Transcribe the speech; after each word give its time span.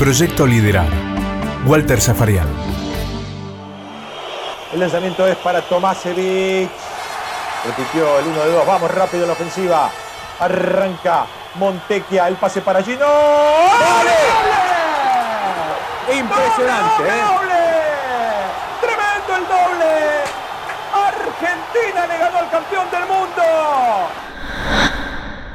Proyecto 0.00 0.46
Liderar. 0.46 0.88
Walter 1.66 2.00
Zafarian. 2.00 2.48
El 4.72 4.80
lanzamiento 4.80 5.26
es 5.26 5.36
para 5.36 5.60
Tomasevic. 5.60 6.70
Repitió 7.66 8.18
el 8.18 8.28
1 8.28 8.40
de 8.46 8.50
2. 8.50 8.66
Vamos 8.66 8.90
rápido 8.90 9.24
en 9.24 9.28
la 9.28 9.34
ofensiva. 9.34 9.90
Arranca 10.38 11.26
Montequia. 11.56 12.28
El 12.28 12.36
pase 12.36 12.62
para 12.62 12.82
Gino. 12.82 13.04
¡Doble! 13.04 14.16
Impresionante, 16.18 17.02
¡Doble, 17.02 17.10
¿eh? 17.10 17.22
doble! 17.28 17.60
¡Tremendo 18.80 19.36
el 19.36 19.46
doble! 19.48 19.92
¡Argentina 20.94 22.06
le 22.06 22.16
ganó 22.18 22.38
al 22.38 22.50
campeón 22.50 22.90
del 22.90 23.04
mundo! 23.06 24.29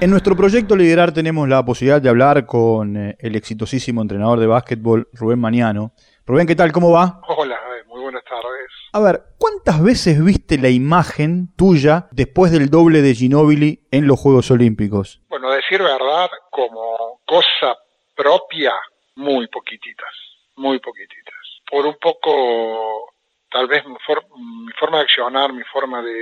En 0.06 0.12
nuestro 0.12 0.36
proyecto 0.36 0.76
Liderar 0.76 1.12
tenemos 1.12 1.50
la 1.50 1.66
posibilidad 1.66 2.00
de 2.00 2.10
hablar 2.10 2.46
con 2.46 2.96
eh, 2.96 3.18
el 3.18 3.36
exitosísimo 3.36 4.04
entrenador 4.04 4.40
de 4.40 4.46
básquetbol, 4.46 5.10
Rubén 5.14 5.40
Maniano. 5.40 5.94
Rubén, 6.28 6.46
¿qué 6.46 6.56
tal? 6.56 6.72
¿Cómo 6.72 6.92
va? 6.92 7.22
Hola, 7.28 7.58
muy 7.88 8.02
buenas 8.04 8.24
tardes. 8.24 8.70
A 8.94 9.00
ver, 9.00 9.24
¿cuántas 9.40 9.82
veces 9.82 10.24
viste 10.24 10.60
la 10.60 10.70
imagen 10.70 11.52
tuya 11.58 12.08
después 12.12 12.52
del 12.52 12.70
doble 12.70 13.02
de 13.02 13.16
Ginóbili 13.16 13.88
en 13.90 14.06
los 14.06 14.20
Juegos 14.20 14.52
Olímpicos? 14.52 15.24
Bueno, 15.28 15.50
decir 15.50 15.82
verdad, 15.82 16.30
como 16.52 17.22
cosa 17.26 17.76
propia, 18.16 18.74
muy 19.16 19.48
poquititas, 19.48 20.14
muy 20.56 20.78
poquititas. 20.82 21.34
Por 21.68 21.84
un 21.88 21.96
poco, 22.00 23.12
tal 23.50 23.66
vez 23.68 23.84
mi, 23.88 23.96
for- 24.06 24.24
mi 24.38 24.72
forma 24.80 24.98
de 25.00 25.04
accionar, 25.06 25.52
mi 25.52 25.64
forma 25.74 26.04
de, 26.04 26.14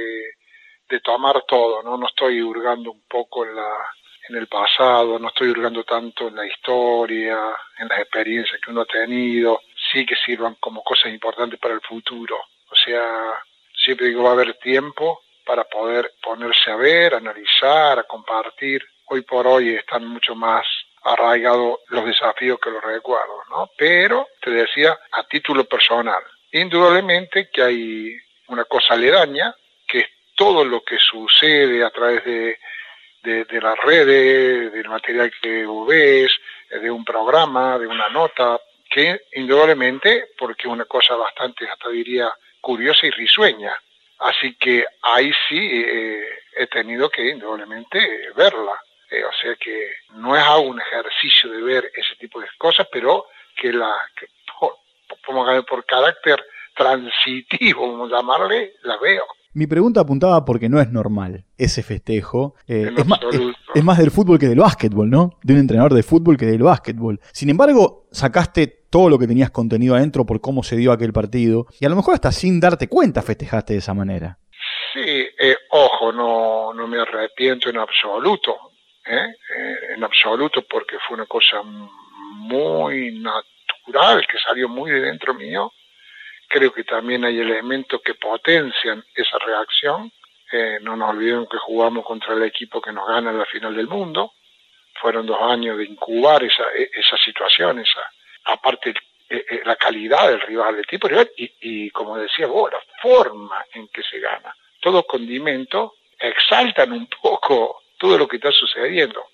de 0.94 1.00
tomar 1.00 1.44
todo, 1.48 1.82
¿no? 1.82 1.98
No 1.98 2.08
estoy 2.08 2.40
hurgando 2.42 2.92
un 2.92 3.02
poco 3.08 3.46
en 3.46 3.56
la 3.56 3.70
en 4.30 4.38
el 4.38 4.48
pasado, 4.48 5.20
no 5.20 5.28
estoy 5.28 5.50
hurgando 5.50 5.84
tanto 5.84 6.30
en 6.30 6.36
la 6.36 6.46
historia, 6.46 7.38
en 7.78 7.90
las 7.90 8.00
experiencias 8.00 8.58
que 8.62 8.72
uno 8.72 8.82
ha 8.82 8.86
tenido, 8.86 9.60
sí 9.92 10.06
que 10.06 10.16
sirvan 10.16 10.56
como 10.62 10.82
cosas 10.82 11.12
importantes 11.12 11.60
para 11.60 11.74
el 11.74 11.82
futuro. 11.82 12.38
O 12.38 12.76
sea, 12.76 13.34
siempre 13.76 14.08
digo 14.08 14.24
va 14.24 14.30
a 14.30 14.34
haber 14.34 14.54
tiempo 14.60 15.24
para 15.46 15.66
poder 15.66 16.14
ponerse 16.22 16.72
a 16.72 16.78
ver, 16.78 17.16
analizar, 17.16 18.00
a 18.00 18.04
compartir. 18.04 18.82
Hoy 19.08 19.24
por 19.24 19.46
hoy 19.46 19.76
están 19.76 20.08
mucho 20.08 20.36
más 20.36 20.66
arraigados 21.04 21.80
los 21.90 22.06
desafíos 22.06 22.60
que 22.62 22.72
los 22.72 22.82
recuerdos, 22.82 23.44
¿no? 23.50 23.70
Pero, 23.78 24.28
te 24.42 24.52
decía, 24.52 24.98
a 25.12 25.24
título 25.28 25.66
personal, 25.66 26.24
indudablemente 26.54 27.50
que 27.52 27.62
hay 27.62 28.16
una 28.48 28.64
cosa 28.64 28.94
aledaña, 28.94 29.54
todo 30.36 30.66
lo 30.66 30.84
que 30.84 30.98
sucede 31.00 31.84
a 31.84 31.90
través 31.90 32.24
de, 32.26 32.58
de, 33.24 33.62
las 33.62 33.78
redes, 33.80 34.72
del 34.72 34.90
material 34.90 35.32
que 35.42 35.66
ves, 35.88 36.32
eh, 36.70 36.80
de 36.80 36.92
un 36.92 37.06
programa, 37.06 37.78
de 37.80 37.88
una 37.88 38.10
nota, 38.10 38.60
que 38.90 39.22
indudablemente, 39.34 40.30
porque 40.38 40.68
una 40.68 40.86
cosa 40.86 41.16
bastante, 41.16 41.68
hasta 41.68 41.90
diría, 41.90 42.32
curiosa 42.62 43.08
y 43.08 43.12
risueña. 43.12 43.74
Así 44.20 44.56
que 44.56 44.86
ahí 45.02 45.32
sí 45.48 45.70
eh, 45.74 46.28
he 46.56 46.68
tenido 46.68 47.10
que 47.10 47.30
indudablemente 47.30 48.00
verla. 48.36 48.80
Eh, 49.10 49.24
o 49.24 49.32
sea 49.34 49.56
que 49.56 49.92
no 50.16 50.36
es 50.36 50.44
algo 50.44 50.70
un 50.70 50.82
ejercicio 50.82 51.50
de 51.50 51.62
ver 51.62 51.92
ese 51.96 52.16
tipo 52.16 52.40
de 52.40 52.48
cosas, 52.58 52.88
pero 52.92 53.28
que 53.56 53.72
la, 53.72 53.96
que 54.16 54.28
por, 55.26 55.66
por, 55.66 55.86
carácter 55.86 56.44
transitivo, 56.76 57.82
como 57.82 58.08
llamarle, 58.08 58.74
la 58.84 58.98
veo. 58.98 59.26
Mi 59.54 59.68
pregunta 59.68 60.02
apuntaba 60.02 60.46
porque 60.46 60.68
no 60.68 60.82
es 60.82 60.90
normal 60.90 61.46
ese 61.58 61.84
festejo. 61.84 62.56
Eh, 62.68 62.90
es, 62.98 63.06
más, 63.06 63.20
es, 63.20 63.26
absoluto. 63.26 63.60
es 63.76 63.84
más 63.84 63.98
del 64.00 64.12
fútbol 64.12 64.40
que 64.40 64.48
del 64.48 64.60
básquetbol, 64.60 65.10
¿no? 65.10 65.40
De 65.44 65.54
un 65.54 65.60
entrenador 65.60 65.94
de 65.94 66.04
fútbol 66.04 66.38
que 66.38 66.46
del 66.46 66.64
básquetbol. 66.64 67.20
Sin 67.32 67.50
embargo, 67.50 68.08
sacaste 68.12 68.68
todo 68.90 69.10
lo 69.10 69.20
que 69.20 69.28
tenías 69.28 69.52
contenido 69.52 69.96
adentro 69.96 70.26
por 70.26 70.42
cómo 70.42 70.64
se 70.64 70.76
dio 70.76 70.92
aquel 70.92 71.14
partido 71.14 71.68
y 71.80 71.86
a 71.86 71.90
lo 71.90 71.96
mejor 71.96 72.16
hasta 72.16 72.32
sin 72.32 72.60
darte 72.60 72.88
cuenta 72.88 73.22
festejaste 73.22 73.74
de 73.74 73.80
esa 73.80 73.94
manera. 73.94 74.38
Sí, 74.94 75.02
eh, 75.02 75.56
ojo, 75.72 76.12
no, 76.12 76.74
no 76.74 76.88
me 76.88 77.00
arrepiento 77.00 77.70
en 77.70 77.78
absoluto. 77.78 78.56
Eh, 79.06 79.96
en 79.96 80.04
absoluto, 80.04 80.64
porque 80.70 80.98
fue 81.08 81.16
una 81.16 81.26
cosa 81.26 81.62
muy 81.64 83.20
natural 83.20 84.26
que 84.32 84.38
salió 84.40 84.70
muy 84.70 84.92
de 84.92 85.02
dentro 85.02 85.34
mío. 85.34 85.72
Creo 86.54 86.72
que 86.72 86.84
también 86.84 87.26
hay 87.26 87.40
elementos 87.40 88.00
que 88.04 88.14
potencian 88.14 89.04
esa 89.16 89.40
reacción. 89.40 90.12
Eh, 90.52 90.78
no 90.84 90.96
nos 90.96 91.10
olvidemos 91.10 91.50
que 91.50 91.58
jugamos 91.58 92.06
contra 92.06 92.36
el 92.36 92.44
equipo 92.44 92.80
que 92.80 92.92
nos 92.92 93.08
gana 93.08 93.32
en 93.32 93.40
la 93.40 93.46
final 93.46 93.76
del 93.76 93.88
mundo. 93.88 94.34
Fueron 95.02 95.26
dos 95.26 95.42
años 95.42 95.80
de 95.80 95.86
incubar 95.86 96.44
esa, 96.44 96.66
e, 96.76 96.92
esa 96.94 97.18
situación, 97.18 97.80
esa, 97.80 98.02
aparte 98.44 98.92
eh, 99.32 99.46
eh, 99.50 99.62
la 99.66 99.76
calidad 99.78 100.30
del 100.30 100.42
rival, 100.42 100.76
del 100.76 100.86
tipo 100.86 101.08
rival, 101.08 101.32
y, 101.36 101.90
como 101.90 102.20
decía 102.20 102.46
vos, 102.46 102.72
la 102.72 102.82
forma 103.02 103.66
en 103.74 103.88
que 103.88 104.04
se 104.04 104.20
gana. 104.20 104.56
Todos 104.80 105.08
condimentos 105.08 105.94
exaltan 106.20 106.92
un 106.92 107.08
poco 107.08 107.82
todo 107.98 108.16
lo 108.16 108.28
que 108.28 108.36
está 108.36 108.52
sucediendo. 108.52 109.26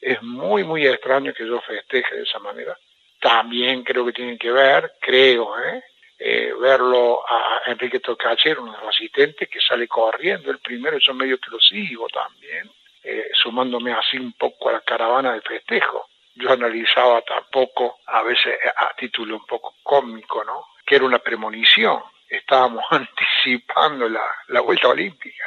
Es 0.00 0.22
muy, 0.22 0.62
muy 0.62 0.86
extraño 0.86 1.34
que 1.34 1.44
yo 1.44 1.60
festeje 1.60 2.14
de 2.14 2.22
esa 2.22 2.38
manera. 2.38 2.78
También 3.18 3.82
creo 3.82 4.06
que 4.06 4.12
tienen 4.12 4.38
que 4.38 4.52
ver, 4.52 4.92
creo, 5.00 5.58
¿eh? 5.58 5.82
Eh, 6.20 6.52
verlo 6.60 7.22
a 7.28 7.62
Enrique 7.66 8.00
de 8.00 8.54
los 8.54 8.76
asistentes, 8.88 9.48
que 9.48 9.60
sale 9.60 9.86
corriendo 9.86 10.50
el 10.50 10.58
primero, 10.58 10.98
yo 10.98 11.14
medio 11.14 11.38
que 11.38 11.50
lo 11.50 11.60
sigo 11.60 12.08
también, 12.08 12.68
eh, 13.04 13.30
sumándome 13.40 13.92
así 13.92 14.18
un 14.18 14.32
poco 14.32 14.68
a 14.68 14.72
la 14.72 14.80
caravana 14.80 15.32
del 15.32 15.42
festejo. 15.42 16.08
Yo 16.34 16.50
analizaba 16.50 17.22
tampoco, 17.22 17.98
a 18.06 18.22
veces 18.22 18.58
a 18.76 18.94
título 18.96 19.36
un 19.36 19.46
poco 19.46 19.76
cómico, 19.82 20.42
¿no? 20.44 20.64
Que 20.84 20.96
era 20.96 21.04
una 21.04 21.20
premonición, 21.20 22.02
estábamos 22.28 22.84
anticipando 22.90 24.08
la, 24.08 24.24
la 24.48 24.60
vuelta 24.60 24.88
olímpica. 24.88 25.44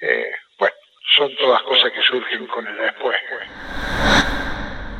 Eh, 0.00 0.30
bueno, 0.58 0.76
son 1.16 1.34
todas 1.36 1.62
cosas 1.62 1.90
que 1.92 2.02
surgen 2.02 2.46
con 2.46 2.66
el 2.66 2.76
después. 2.76 3.16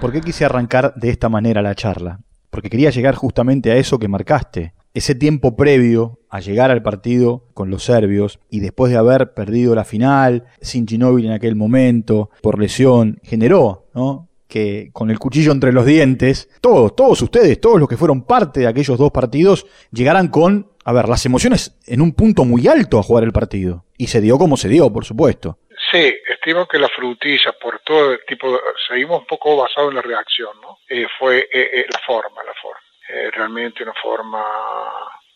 ¿Por 0.00 0.12
qué 0.12 0.20
quise 0.20 0.44
arrancar 0.44 0.94
de 0.94 1.10
esta 1.10 1.28
manera 1.28 1.62
la 1.62 1.74
charla? 1.74 2.18
Porque 2.50 2.70
quería 2.70 2.90
llegar 2.90 3.14
justamente 3.14 3.70
a 3.70 3.76
eso 3.76 3.98
que 3.98 4.08
marcaste. 4.08 4.72
Ese 4.94 5.14
tiempo 5.14 5.56
previo 5.56 6.18
a 6.30 6.40
llegar 6.40 6.70
al 6.70 6.82
partido 6.82 7.44
con 7.54 7.70
los 7.70 7.84
serbios 7.84 8.40
y 8.50 8.60
después 8.60 8.90
de 8.90 8.98
haber 8.98 9.34
perdido 9.34 9.74
la 9.74 9.84
final, 9.84 10.44
sin 10.60 10.86
Ginóbili 10.86 11.28
en 11.28 11.34
aquel 11.34 11.56
momento, 11.56 12.30
por 12.42 12.58
lesión, 12.58 13.20
generó, 13.22 13.86
¿no? 13.94 14.28
Que 14.48 14.90
con 14.92 15.10
el 15.10 15.18
cuchillo 15.18 15.52
entre 15.52 15.72
los 15.72 15.84
dientes, 15.84 16.48
todos, 16.60 16.96
todos 16.96 17.20
ustedes, 17.20 17.60
todos 17.60 17.78
los 17.78 17.88
que 17.88 17.96
fueron 17.98 18.24
parte 18.24 18.60
de 18.60 18.66
aquellos 18.66 18.98
dos 18.98 19.10
partidos, 19.12 19.66
llegaran 19.92 20.28
con, 20.28 20.72
a 20.84 20.92
ver, 20.92 21.08
las 21.08 21.24
emociones 21.26 21.78
en 21.86 22.00
un 22.00 22.12
punto 22.12 22.44
muy 22.44 22.66
alto 22.66 22.98
a 22.98 23.02
jugar 23.02 23.24
el 23.24 23.32
partido. 23.32 23.84
Y 23.98 24.06
se 24.06 24.20
dio 24.20 24.38
como 24.38 24.56
se 24.56 24.68
dio, 24.68 24.90
por 24.90 25.04
supuesto. 25.04 25.58
Sí, 25.90 26.12
estimo 26.28 26.66
que 26.66 26.78
la 26.78 26.88
frutilla, 26.88 27.52
por 27.60 27.80
todo 27.80 28.12
el 28.12 28.20
tipo, 28.26 28.58
seguimos 28.88 29.20
un 29.20 29.26
poco 29.26 29.56
basado 29.56 29.90
en 29.90 29.96
la 29.96 30.02
reacción, 30.02 30.50
¿no? 30.60 30.78
Eh, 30.88 31.06
fue 31.18 31.38
eh, 31.38 31.48
eh, 31.52 31.86
la 31.90 32.00
forma, 32.06 32.42
la 32.44 32.52
forma. 32.60 32.80
Eh, 33.08 33.30
realmente 33.30 33.82
una 33.82 33.94
forma 33.94 34.44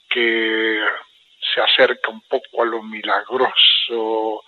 que 0.09 0.79
se 1.41 1.61
acerca 1.61 2.11
un 2.11 2.21
poco 2.23 2.63
a 2.63 2.67
lo 2.67 2.83
milagroso, 2.83 4.45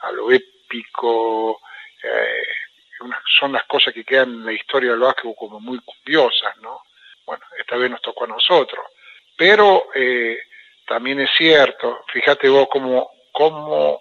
a 0.00 0.12
lo 0.12 0.30
épico. 0.30 1.60
Eh, 2.02 2.42
son 3.38 3.52
las 3.52 3.64
cosas 3.64 3.92
que 3.92 4.04
quedan 4.04 4.30
en 4.30 4.46
la 4.46 4.52
historia 4.52 4.90
del 4.90 5.00
básquetbol 5.00 5.34
como 5.36 5.60
muy 5.60 5.80
curiosas, 5.80 6.56
¿no? 6.58 6.82
Bueno, 7.26 7.44
esta 7.58 7.76
vez 7.76 7.90
nos 7.90 8.00
tocó 8.00 8.24
a 8.24 8.28
nosotros. 8.28 8.86
Pero 9.36 9.88
eh, 9.94 10.38
también 10.86 11.20
es 11.20 11.30
cierto, 11.36 12.04
fíjate 12.12 12.48
vos 12.48 12.68
cómo, 12.70 13.10
cómo 13.32 14.00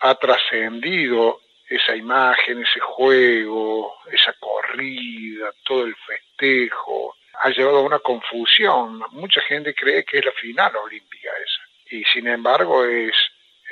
ha 0.00 0.14
trascendido 0.16 1.40
esa 1.68 1.96
imagen, 1.96 2.62
ese 2.62 2.80
juego, 2.80 3.96
esa 4.10 4.34
corrida, 4.34 5.50
todo 5.64 5.84
el 5.84 5.96
festejo, 5.96 7.16
ha 7.42 7.50
llevado 7.50 7.78
a 7.78 7.82
una 7.82 7.98
confusión. 7.98 9.00
Mucha 9.12 9.40
gente 9.42 9.74
cree 9.74 10.04
que 10.04 10.18
es 10.18 10.24
la 10.24 10.32
final 10.32 10.72
olímpica 10.76 11.28
esa. 11.28 11.96
Y 11.96 12.04
sin 12.12 12.26
embargo 12.28 12.84
es 12.84 13.12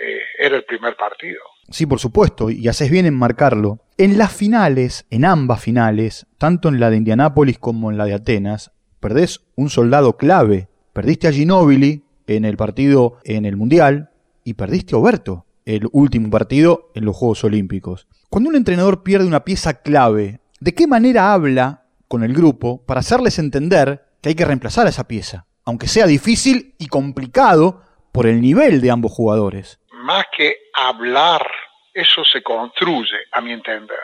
eh, 0.02 0.20
era 0.38 0.56
el 0.56 0.64
primer 0.64 0.96
partido. 0.96 1.40
Sí, 1.68 1.86
por 1.86 2.00
supuesto, 2.00 2.50
y 2.50 2.66
haces 2.68 2.90
bien 2.90 3.06
en 3.06 3.14
marcarlo. 3.14 3.80
En 3.98 4.18
las 4.18 4.34
finales, 4.34 5.06
en 5.10 5.24
ambas 5.24 5.62
finales, 5.62 6.26
tanto 6.38 6.68
en 6.68 6.80
la 6.80 6.90
de 6.90 6.96
Indianápolis 6.96 7.58
como 7.58 7.90
en 7.90 7.98
la 7.98 8.06
de 8.06 8.14
Atenas, 8.14 8.72
perdés 8.98 9.40
un 9.56 9.68
soldado 9.68 10.16
clave. 10.16 10.68
Perdiste 10.92 11.28
a 11.28 11.32
Ginóbili 11.32 12.04
en 12.26 12.44
el 12.44 12.56
partido 12.56 13.18
en 13.24 13.44
el 13.44 13.56
Mundial 13.56 14.10
y 14.42 14.54
perdiste 14.54 14.94
a 14.94 14.98
Oberto 14.98 15.46
el 15.66 15.86
último 15.92 16.30
partido 16.30 16.90
en 16.94 17.04
los 17.04 17.16
Juegos 17.16 17.44
Olímpicos. 17.44 18.08
Cuando 18.30 18.48
un 18.48 18.56
entrenador 18.56 19.02
pierde 19.02 19.26
una 19.26 19.44
pieza 19.44 19.82
clave, 19.82 20.40
¿de 20.60 20.74
qué 20.74 20.86
manera 20.86 21.32
habla 21.32 21.79
con 22.10 22.24
el 22.24 22.34
grupo 22.34 22.84
para 22.84 22.98
hacerles 22.98 23.38
entender 23.38 24.00
que 24.20 24.30
hay 24.30 24.34
que 24.34 24.44
reemplazar 24.44 24.84
a 24.84 24.90
esa 24.90 25.06
pieza? 25.06 25.46
Aunque 25.64 25.86
sea 25.86 26.06
difícil 26.06 26.74
y 26.76 26.88
complicado 26.88 27.84
por 28.12 28.26
el 28.26 28.40
nivel 28.40 28.80
de 28.80 28.90
ambos 28.90 29.12
jugadores. 29.12 29.78
Más 29.92 30.24
que 30.36 30.56
hablar, 30.74 31.48
eso 31.94 32.24
se 32.24 32.42
construye, 32.42 33.16
a 33.30 33.40
mi 33.40 33.52
entender. 33.52 34.00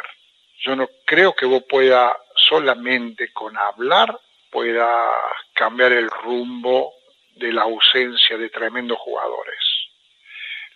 Yo 0.64 0.76
no 0.76 0.88
creo 1.05 1.35
que 1.35 1.47
vos 1.47 1.64
puedas 1.69 2.12
solamente 2.49 3.32
con 3.32 3.58
hablar 3.58 4.17
pueda 4.52 4.88
cambiar 5.52 5.91
el 5.91 6.09
rumbo 6.09 6.93
de 7.35 7.52
la 7.52 7.62
ausencia 7.62 8.38
de 8.38 8.50
tremendos 8.50 8.99
jugadores. 9.00 9.59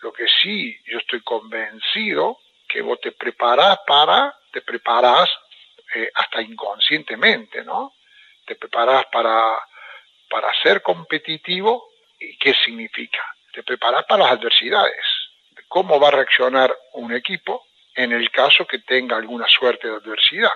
Lo 0.03 0.13
que 0.13 0.27
sí, 0.43 0.77
yo 0.91 0.99
estoy 0.99 1.21
convencido 1.21 2.39
que 2.69 2.83
vos 2.83 3.01
te 3.01 3.13
preparás 3.13 3.79
para, 3.87 4.35
te 4.53 4.63
preparás 4.63 5.31
eh, 5.95 6.11
hasta 6.15 6.43
inconscientemente, 6.43 7.65
¿no? 7.65 7.95
Te 8.47 8.57
preparás 8.57 9.07
para, 9.07 9.59
para 10.29 10.53
ser 10.63 10.83
competitivo 10.83 11.91
y 12.19 12.37
qué 12.39 12.55
significa. 12.65 13.25
Te 13.53 13.63
preparás 13.63 14.05
para 14.05 14.25
las 14.25 14.33
adversidades, 14.33 15.05
cómo 15.69 15.99
va 16.01 16.09
a 16.09 16.13
reaccionar 16.13 16.77
un 16.95 17.13
equipo 17.13 17.67
en 17.95 18.13
el 18.13 18.31
caso 18.31 18.67
que 18.67 18.81
tenga 18.81 19.17
alguna 19.17 19.47
suerte 19.49 19.89
de 19.89 19.97
adversidad. 19.97 20.53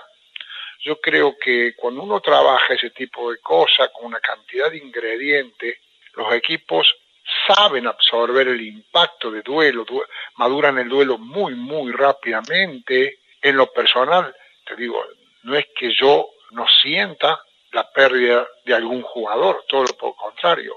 Yo 0.83 0.99
creo 0.99 1.35
que 1.37 1.73
cuando 1.75 2.03
uno 2.03 2.19
trabaja 2.21 2.73
ese 2.73 2.91
tipo 2.91 3.31
de 3.31 3.39
cosas 3.39 3.89
con 3.93 4.05
una 4.05 4.19
cantidad 4.19 4.69
de 4.69 4.77
ingredientes, 4.77 5.77
los 6.13 6.31
equipos 6.33 6.87
saben 7.47 7.87
absorber 7.87 8.47
el 8.47 8.61
impacto 8.61 9.31
de 9.31 9.41
duelo, 9.41 9.85
maduran 10.35 10.77
el 10.77 10.89
duelo 10.89 11.17
muy, 11.17 11.55
muy 11.55 11.91
rápidamente. 11.91 13.19
En 13.41 13.57
lo 13.57 13.71
personal, 13.71 14.35
te 14.65 14.75
digo, 14.75 15.03
no 15.45 15.55
es 15.55 15.67
que 15.77 15.93
yo 15.93 16.27
no 16.51 16.65
sienta 16.81 17.39
la 17.71 17.89
pérdida 17.91 18.47
de 18.65 18.73
algún 18.73 19.03
jugador, 19.03 19.63
todo 19.67 19.83
lo 19.83 20.13
contrario, 20.15 20.75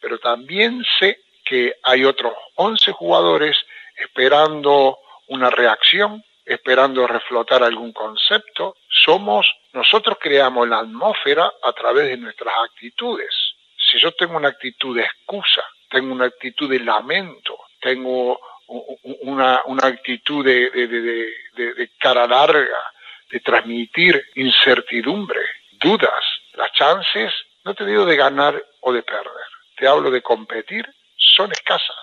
pero 0.00 0.18
también 0.18 0.84
sé 0.98 1.18
que 1.44 1.74
hay 1.82 2.04
otros 2.04 2.32
11 2.54 2.92
jugadores 2.92 3.56
esperando 3.96 4.98
una 5.28 5.50
reacción, 5.50 6.22
esperando 6.44 7.06
reflotar 7.06 7.62
algún 7.64 7.92
concepto. 7.92 8.76
Somos, 8.88 9.46
nosotros 9.72 10.16
creamos 10.20 10.68
la 10.68 10.78
atmósfera 10.78 11.52
a 11.62 11.72
través 11.72 12.08
de 12.08 12.16
nuestras 12.16 12.54
actitudes. 12.70 13.34
Si 13.90 13.98
yo 14.00 14.12
tengo 14.12 14.36
una 14.36 14.48
actitud 14.48 14.96
de 14.96 15.02
excusa, 15.02 15.64
tengo 15.90 16.12
una 16.12 16.26
actitud 16.26 16.70
de 16.70 16.80
lamento, 16.80 17.58
tengo 17.80 18.38
una, 19.22 19.62
actitud 19.82 20.44
de, 20.44 20.70
de 20.70 21.90
cara 21.98 22.26
larga, 22.26 22.78
de 23.30 23.40
transmitir 23.40 24.22
incertidumbre, 24.34 25.40
dudas, 25.80 26.24
las 26.54 26.72
chances, 26.72 27.32
no 27.64 27.74
te 27.74 27.84
digo 27.86 28.04
de 28.04 28.16
ganar 28.16 28.62
o 28.80 28.92
de 28.92 29.02
perder, 29.02 29.48
te 29.76 29.86
hablo 29.86 30.10
de 30.10 30.22
competir, 30.22 30.86
son 31.16 31.50
escasas. 31.52 31.96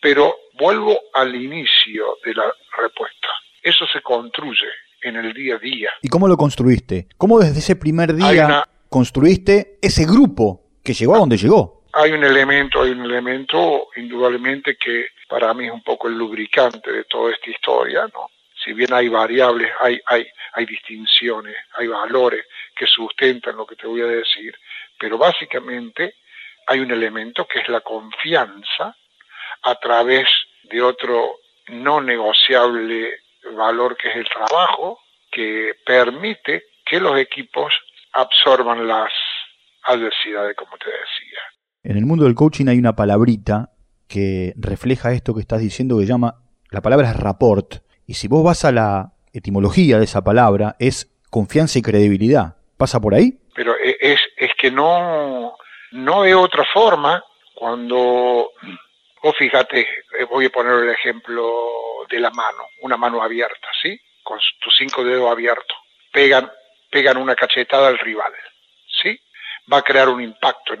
Pero 0.00 0.34
vuelvo 0.58 0.98
al 1.12 1.34
inicio 1.34 2.16
de 2.24 2.34
la 2.34 2.44
respuesta. 2.78 3.28
Eso 3.62 3.86
se 3.92 4.00
construye 4.00 4.68
en 5.02 5.16
el 5.16 5.32
día 5.34 5.56
a 5.56 5.58
día. 5.58 5.90
¿Y 6.02 6.08
cómo 6.08 6.26
lo 6.26 6.36
construiste? 6.36 7.08
¿Cómo 7.18 7.38
desde 7.38 7.58
ese 7.58 7.76
primer 7.76 8.14
día 8.14 8.64
construiste 8.88 9.78
ese 9.82 10.04
grupo 10.04 10.62
que 10.82 10.94
llegó 10.94 11.16
a 11.16 11.18
donde 11.18 11.36
llegó? 11.36 11.84
Hay 11.92 12.12
un 12.12 12.24
elemento, 12.24 12.82
hay 12.82 12.90
un 12.92 13.04
elemento 13.04 13.88
indudablemente 13.96 14.76
que 14.76 15.08
para 15.28 15.52
mí 15.54 15.66
es 15.66 15.72
un 15.72 15.82
poco 15.82 16.08
el 16.08 16.14
lubricante 16.14 16.92
de 16.92 17.04
toda 17.04 17.32
esta 17.32 17.50
historia, 17.50 18.06
¿no? 18.14 18.28
Si 18.64 18.72
bien 18.72 18.92
hay 18.92 19.08
variables, 19.08 19.70
hay, 19.80 20.00
hay, 20.06 20.26
hay 20.52 20.66
distinciones, 20.66 21.56
hay 21.74 21.86
valores 21.86 22.44
que 22.76 22.86
sustentan 22.86 23.56
lo 23.56 23.66
que 23.66 23.76
te 23.76 23.86
voy 23.86 24.02
a 24.02 24.06
decir, 24.06 24.54
pero 24.98 25.16
básicamente 25.16 26.16
hay 26.66 26.80
un 26.80 26.90
elemento 26.90 27.46
que 27.46 27.60
es 27.60 27.68
la 27.68 27.80
confianza 27.80 28.96
a 29.62 29.74
través 29.76 30.28
de 30.64 30.82
otro 30.82 31.36
no 31.68 32.00
negociable 32.00 33.10
valor 33.56 33.96
que 33.96 34.08
es 34.08 34.16
el 34.16 34.26
trabajo, 34.28 34.98
que 35.30 35.74
permite 35.84 36.64
que 36.84 37.00
los 37.00 37.18
equipos 37.18 37.72
absorban 38.12 38.86
las 38.86 39.10
adversidades, 39.84 40.56
como 40.56 40.76
te 40.78 40.86
decía. 40.86 41.38
En 41.82 41.96
el 41.96 42.06
mundo 42.06 42.24
del 42.24 42.34
coaching 42.34 42.66
hay 42.66 42.78
una 42.78 42.94
palabrita 42.94 43.70
que 44.08 44.52
refleja 44.56 45.12
esto 45.12 45.34
que 45.34 45.40
estás 45.40 45.60
diciendo 45.60 45.98
que 45.98 46.06
llama, 46.06 46.34
la 46.70 46.82
palabra 46.82 47.10
es 47.10 47.16
rapport, 47.16 47.76
y 48.10 48.14
si 48.14 48.26
vos 48.26 48.42
vas 48.42 48.64
a 48.64 48.72
la 48.72 49.12
etimología 49.32 49.98
de 49.98 50.04
esa 50.04 50.24
palabra, 50.24 50.74
es 50.80 51.08
confianza 51.30 51.78
y 51.78 51.82
credibilidad. 51.82 52.56
¿Pasa 52.76 52.98
por 52.98 53.14
ahí? 53.14 53.38
Pero 53.54 53.76
e, 53.76 53.96
es, 54.00 54.18
es 54.36 54.50
que 54.58 54.72
no, 54.72 55.54
no 55.92 56.22
hay 56.22 56.32
otra 56.32 56.64
forma 56.74 57.22
cuando 57.54 58.50
Vos 59.22 59.36
fíjate, 59.36 59.80
eh, 60.18 60.24
voy 60.24 60.46
a 60.46 60.50
poner 60.50 60.72
el 60.72 60.88
ejemplo 60.88 61.70
de 62.08 62.18
la 62.18 62.30
mano, 62.30 62.66
una 62.80 62.96
mano 62.96 63.22
abierta, 63.22 63.68
¿sí? 63.80 64.00
Con 64.24 64.40
tus 64.60 64.74
cinco 64.76 65.04
dedos 65.04 65.30
abiertos. 65.30 65.76
Pegan, 66.10 66.50
pegan 66.90 67.18
una 67.18 67.36
cachetada 67.36 67.88
al 67.88 67.98
rival, 67.98 68.32
¿sí? 69.02 69.20
Va 69.70 69.78
a 69.78 69.82
crear 69.82 70.08
un 70.08 70.22
impacto 70.22 70.72
en 70.74 70.80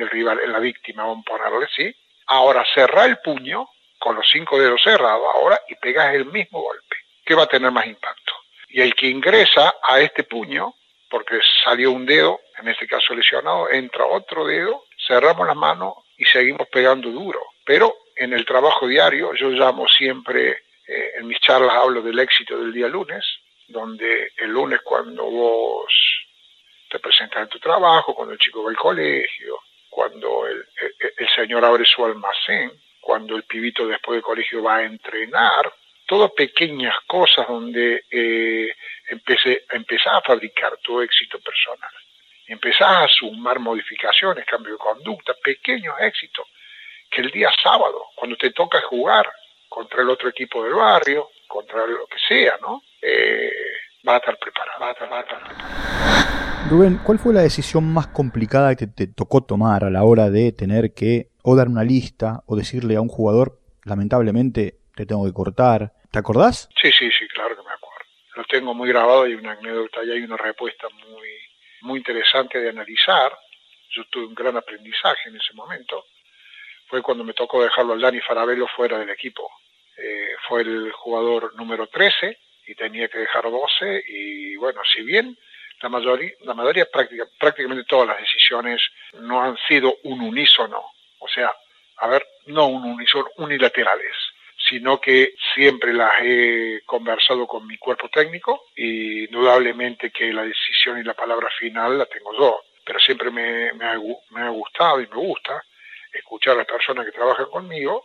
el, 0.00 0.10
rival, 0.10 0.40
en 0.42 0.52
la 0.52 0.58
víctima, 0.58 1.04
vamos 1.04 1.24
a 1.26 1.30
ponerle, 1.30 1.68
¿sí? 1.76 1.94
Ahora 2.26 2.64
cerra 2.74 3.04
el 3.04 3.18
puño 3.18 3.68
con 3.98 4.16
los 4.16 4.28
cinco 4.30 4.58
dedos 4.58 4.80
cerrados 4.82 5.26
ahora 5.34 5.60
y 5.68 5.74
pegas 5.76 6.14
el 6.14 6.26
mismo 6.26 6.62
golpe. 6.62 6.96
¿Qué 7.24 7.34
va 7.34 7.44
a 7.44 7.48
tener 7.48 7.70
más 7.70 7.86
impacto? 7.86 8.32
Y 8.68 8.80
el 8.80 8.94
que 8.94 9.06
ingresa 9.06 9.74
a 9.82 10.00
este 10.00 10.24
puño, 10.24 10.74
porque 11.10 11.40
salió 11.64 11.90
un 11.90 12.06
dedo, 12.06 12.40
en 12.58 12.68
este 12.68 12.86
caso 12.86 13.14
lesionado, 13.14 13.70
entra 13.70 14.06
otro 14.06 14.46
dedo, 14.46 14.84
cerramos 15.06 15.46
la 15.46 15.54
mano 15.54 16.04
y 16.16 16.24
seguimos 16.24 16.68
pegando 16.68 17.10
duro. 17.10 17.40
Pero 17.64 17.94
en 18.16 18.32
el 18.32 18.44
trabajo 18.44 18.86
diario, 18.86 19.34
yo 19.34 19.50
llamo 19.50 19.86
siempre, 19.88 20.50
eh, 20.86 21.12
en 21.18 21.26
mis 21.26 21.40
charlas 21.40 21.76
hablo 21.76 22.02
del 22.02 22.18
éxito 22.18 22.58
del 22.58 22.72
día 22.72 22.88
lunes, 22.88 23.24
donde 23.68 24.32
el 24.36 24.50
lunes 24.50 24.80
cuando 24.82 25.24
vos 25.24 25.92
te 26.90 26.98
presentas 26.98 27.42
en 27.42 27.48
tu 27.48 27.58
trabajo, 27.58 28.14
cuando 28.14 28.32
el 28.32 28.38
chico 28.38 28.64
va 28.64 28.70
al 28.70 28.76
colegio, 28.76 29.60
cuando 29.90 30.46
el, 30.46 30.66
señor 31.34 31.64
abre 31.64 31.84
su 31.84 32.04
almacén, 32.04 32.72
cuando 33.08 33.36
el 33.36 33.44
pibito 33.44 33.86
después 33.86 34.16
del 34.16 34.22
colegio 34.22 34.62
va 34.62 34.76
a 34.76 34.84
entrenar, 34.84 35.72
todas 36.04 36.30
pequeñas 36.32 36.94
cosas 37.06 37.48
donde 37.48 38.04
eh, 38.10 38.68
empezás 39.08 40.12
a 40.12 40.20
fabricar 40.20 40.76
tu 40.82 41.00
éxito 41.00 41.38
personal. 41.40 41.90
Empezás 42.46 43.04
a 43.04 43.08
sumar 43.08 43.60
modificaciones, 43.60 44.44
cambio 44.44 44.74
de 44.74 44.78
conducta, 44.78 45.32
pequeños 45.42 45.94
éxitos 46.00 46.44
que 47.10 47.22
el 47.22 47.30
día 47.30 47.50
sábado, 47.62 47.98
cuando 48.14 48.36
te 48.36 48.50
toca 48.50 48.78
jugar 48.82 49.26
contra 49.70 50.02
el 50.02 50.10
otro 50.10 50.28
equipo 50.28 50.62
del 50.62 50.74
barrio, 50.74 51.30
contra 51.46 51.86
lo 51.86 52.06
que 52.08 52.18
sea, 52.28 52.58
¿no? 52.60 52.82
Eh, 53.00 53.50
va 54.06 54.16
a 54.16 54.18
estar 54.18 54.36
preparado, 54.36 54.80
va 54.82 54.88
a 54.88 54.92
estar, 54.92 55.08
preparado. 55.08 56.68
Rubén, 56.68 56.98
¿cuál 57.02 57.18
fue 57.18 57.32
la 57.32 57.40
decisión 57.40 57.90
más 57.90 58.08
complicada 58.08 58.76
que 58.76 58.86
te 58.86 59.06
tocó 59.06 59.40
tomar 59.40 59.84
a 59.84 59.88
la 59.88 60.04
hora 60.04 60.28
de 60.28 60.52
tener 60.52 60.92
que 60.92 61.28
o 61.48 61.56
dar 61.56 61.68
una 61.68 61.84
lista 61.84 62.42
o 62.46 62.56
decirle 62.56 62.96
a 62.96 63.00
un 63.00 63.08
jugador, 63.08 63.58
lamentablemente 63.84 64.76
te 64.94 65.06
tengo 65.06 65.24
que 65.24 65.32
cortar? 65.32 65.92
¿Te 66.10 66.18
acordás? 66.18 66.68
Sí, 66.80 66.90
sí, 66.98 67.10
sí, 67.10 67.26
claro 67.28 67.56
que 67.56 67.62
me 67.62 67.72
acuerdo. 67.72 68.04
Lo 68.36 68.44
tengo 68.44 68.74
muy 68.74 68.88
grabado 68.88 69.26
y 69.26 69.34
una 69.34 69.52
anécdota 69.52 70.04
y 70.04 70.10
hay 70.10 70.20
una 70.22 70.36
respuesta 70.36 70.88
muy, 70.90 71.28
muy 71.82 71.98
interesante 71.98 72.58
de 72.58 72.68
analizar. 72.68 73.32
Yo 73.90 74.04
tuve 74.10 74.26
un 74.26 74.34
gran 74.34 74.56
aprendizaje 74.56 75.28
en 75.28 75.36
ese 75.36 75.54
momento 75.54 76.04
fue 76.88 77.02
cuando 77.02 77.22
me 77.22 77.34
tocó 77.34 77.62
dejarlo 77.62 77.92
al 77.92 78.00
Dani 78.00 78.20
Farabello 78.20 78.66
fuera 78.66 78.98
del 78.98 79.10
equipo. 79.10 79.50
Eh, 79.96 80.34
fue 80.48 80.62
el 80.62 80.90
jugador 80.92 81.54
número 81.56 81.86
13 81.86 82.38
y 82.66 82.74
tenía 82.74 83.08
que 83.08 83.18
dejar 83.18 83.44
12 83.44 84.04
y 84.08 84.56
bueno, 84.56 84.80
si 84.92 85.02
bien 85.02 85.36
la 85.82 85.88
mayoría, 85.88 86.32
la 86.40 86.54
mayoría 86.54 86.86
práctica, 86.90 87.24
prácticamente 87.38 87.84
todas 87.84 88.08
las 88.08 88.18
decisiones 88.18 88.80
no 89.20 89.42
han 89.42 89.56
sido 89.68 89.96
un 90.04 90.20
unísono, 90.20 90.82
o 91.18 91.28
sea, 91.28 91.52
a 91.98 92.08
ver, 92.08 92.26
no 92.46 92.66
un 92.66 92.84
unísono 92.84 93.28
unilaterales, 93.36 94.14
sino 94.68 95.00
que 95.00 95.34
siempre 95.54 95.92
las 95.92 96.12
he 96.22 96.82
conversado 96.84 97.46
con 97.46 97.66
mi 97.66 97.78
cuerpo 97.78 98.08
técnico 98.08 98.66
y 98.76 99.24
indudablemente 99.24 100.10
que 100.10 100.32
la 100.32 100.42
decisión 100.42 100.98
y 100.98 101.04
la 101.04 101.14
palabra 101.14 101.48
final 101.58 101.98
la 101.98 102.06
tengo 102.06 102.36
yo, 102.38 102.60
pero 102.84 102.98
siempre 103.00 103.30
me, 103.30 103.72
me, 103.72 103.84
ha, 103.84 103.98
me 104.30 104.40
ha 104.42 104.48
gustado 104.50 105.00
y 105.00 105.06
me 105.06 105.16
gusta 105.16 105.62
escuchar 106.12 106.54
a 106.54 106.58
las 106.58 106.66
personas 106.66 107.06
que 107.06 107.12
trabajan 107.12 107.46
conmigo 107.46 108.04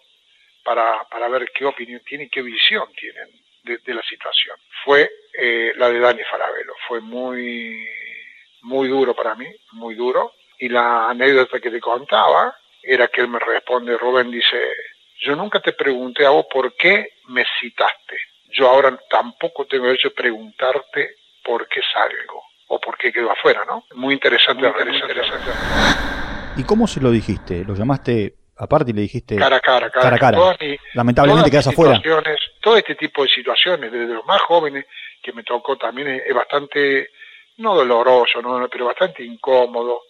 para, 0.63 1.03
para 1.09 1.27
ver 1.27 1.51
qué 1.53 1.65
opinión 1.65 2.01
tienen 2.05 2.29
qué 2.29 2.41
visión 2.41 2.87
tienen 2.93 3.29
de, 3.63 3.93
la 3.93 4.03
situación. 4.03 4.57
Fue 4.83 5.09
eh, 5.37 5.73
la 5.77 5.89
de 5.89 5.99
Dani 5.99 6.23
Farabelo, 6.23 6.73
fue 6.87 6.99
muy, 6.99 7.87
muy 8.61 8.87
duro 8.87 9.15
para 9.15 9.35
mí, 9.35 9.47
muy 9.71 9.95
duro. 9.95 10.33
Y 10.59 10.69
la 10.69 11.09
anécdota 11.09 11.59
que 11.59 11.71
te 11.71 11.79
contaba 11.79 12.55
era 12.83 13.07
que 13.07 13.21
él 13.21 13.27
me 13.27 13.39
responde, 13.39 13.97
Rubén 13.97 14.29
dice, 14.29 14.57
yo 15.21 15.35
nunca 15.35 15.59
te 15.59 15.73
pregunté 15.73 16.25
a 16.25 16.31
vos 16.31 16.45
por 16.51 16.75
qué 16.75 17.13
me 17.29 17.45
citaste. 17.59 18.17
Yo 18.51 18.69
ahora 18.69 18.97
tampoco 19.09 19.65
tengo 19.65 19.85
derecho 19.85 20.09
de 20.09 20.15
preguntarte 20.15 21.15
por 21.43 21.67
qué 21.67 21.81
salgo 21.91 22.43
o 22.67 22.79
por 22.79 22.97
qué 22.97 23.11
quedo 23.11 23.31
afuera, 23.31 23.61
¿no? 23.65 23.85
Muy 23.95 24.13
interesante. 24.13 24.67
Muy 24.67 24.95
interesante. 24.95 25.51
¿Y 26.57 26.63
cómo 26.63 26.85
se 26.87 27.01
lo 27.01 27.09
dijiste? 27.09 27.63
¿Lo 27.65 27.73
llamaste 27.73 28.35
aparte 28.57 28.91
y 28.91 28.93
le 28.93 29.01
dijiste 29.01 29.35
cara 29.35 29.57
a 29.57 29.59
cara, 29.59 29.89
cara, 29.89 30.15
a 30.15 30.19
cara. 30.19 30.37
Lamentablemente 30.93 31.49
quedas 31.49 31.67
afuera. 31.67 32.01
Todo 32.61 32.77
este 32.77 32.95
tipo 32.95 33.23
de 33.23 33.29
situaciones, 33.29 33.91
desde 33.91 34.13
los 34.13 34.25
más 34.25 34.41
jóvenes, 34.41 34.85
que 35.21 35.33
me 35.33 35.43
tocó 35.43 35.77
también, 35.77 36.07
es, 36.25 36.33
bastante 36.33 37.09
no 37.57 37.75
doloroso, 37.75 38.41
no, 38.41 38.67
pero 38.69 38.85
bastante 38.85 39.23
incómodo, 39.23 40.01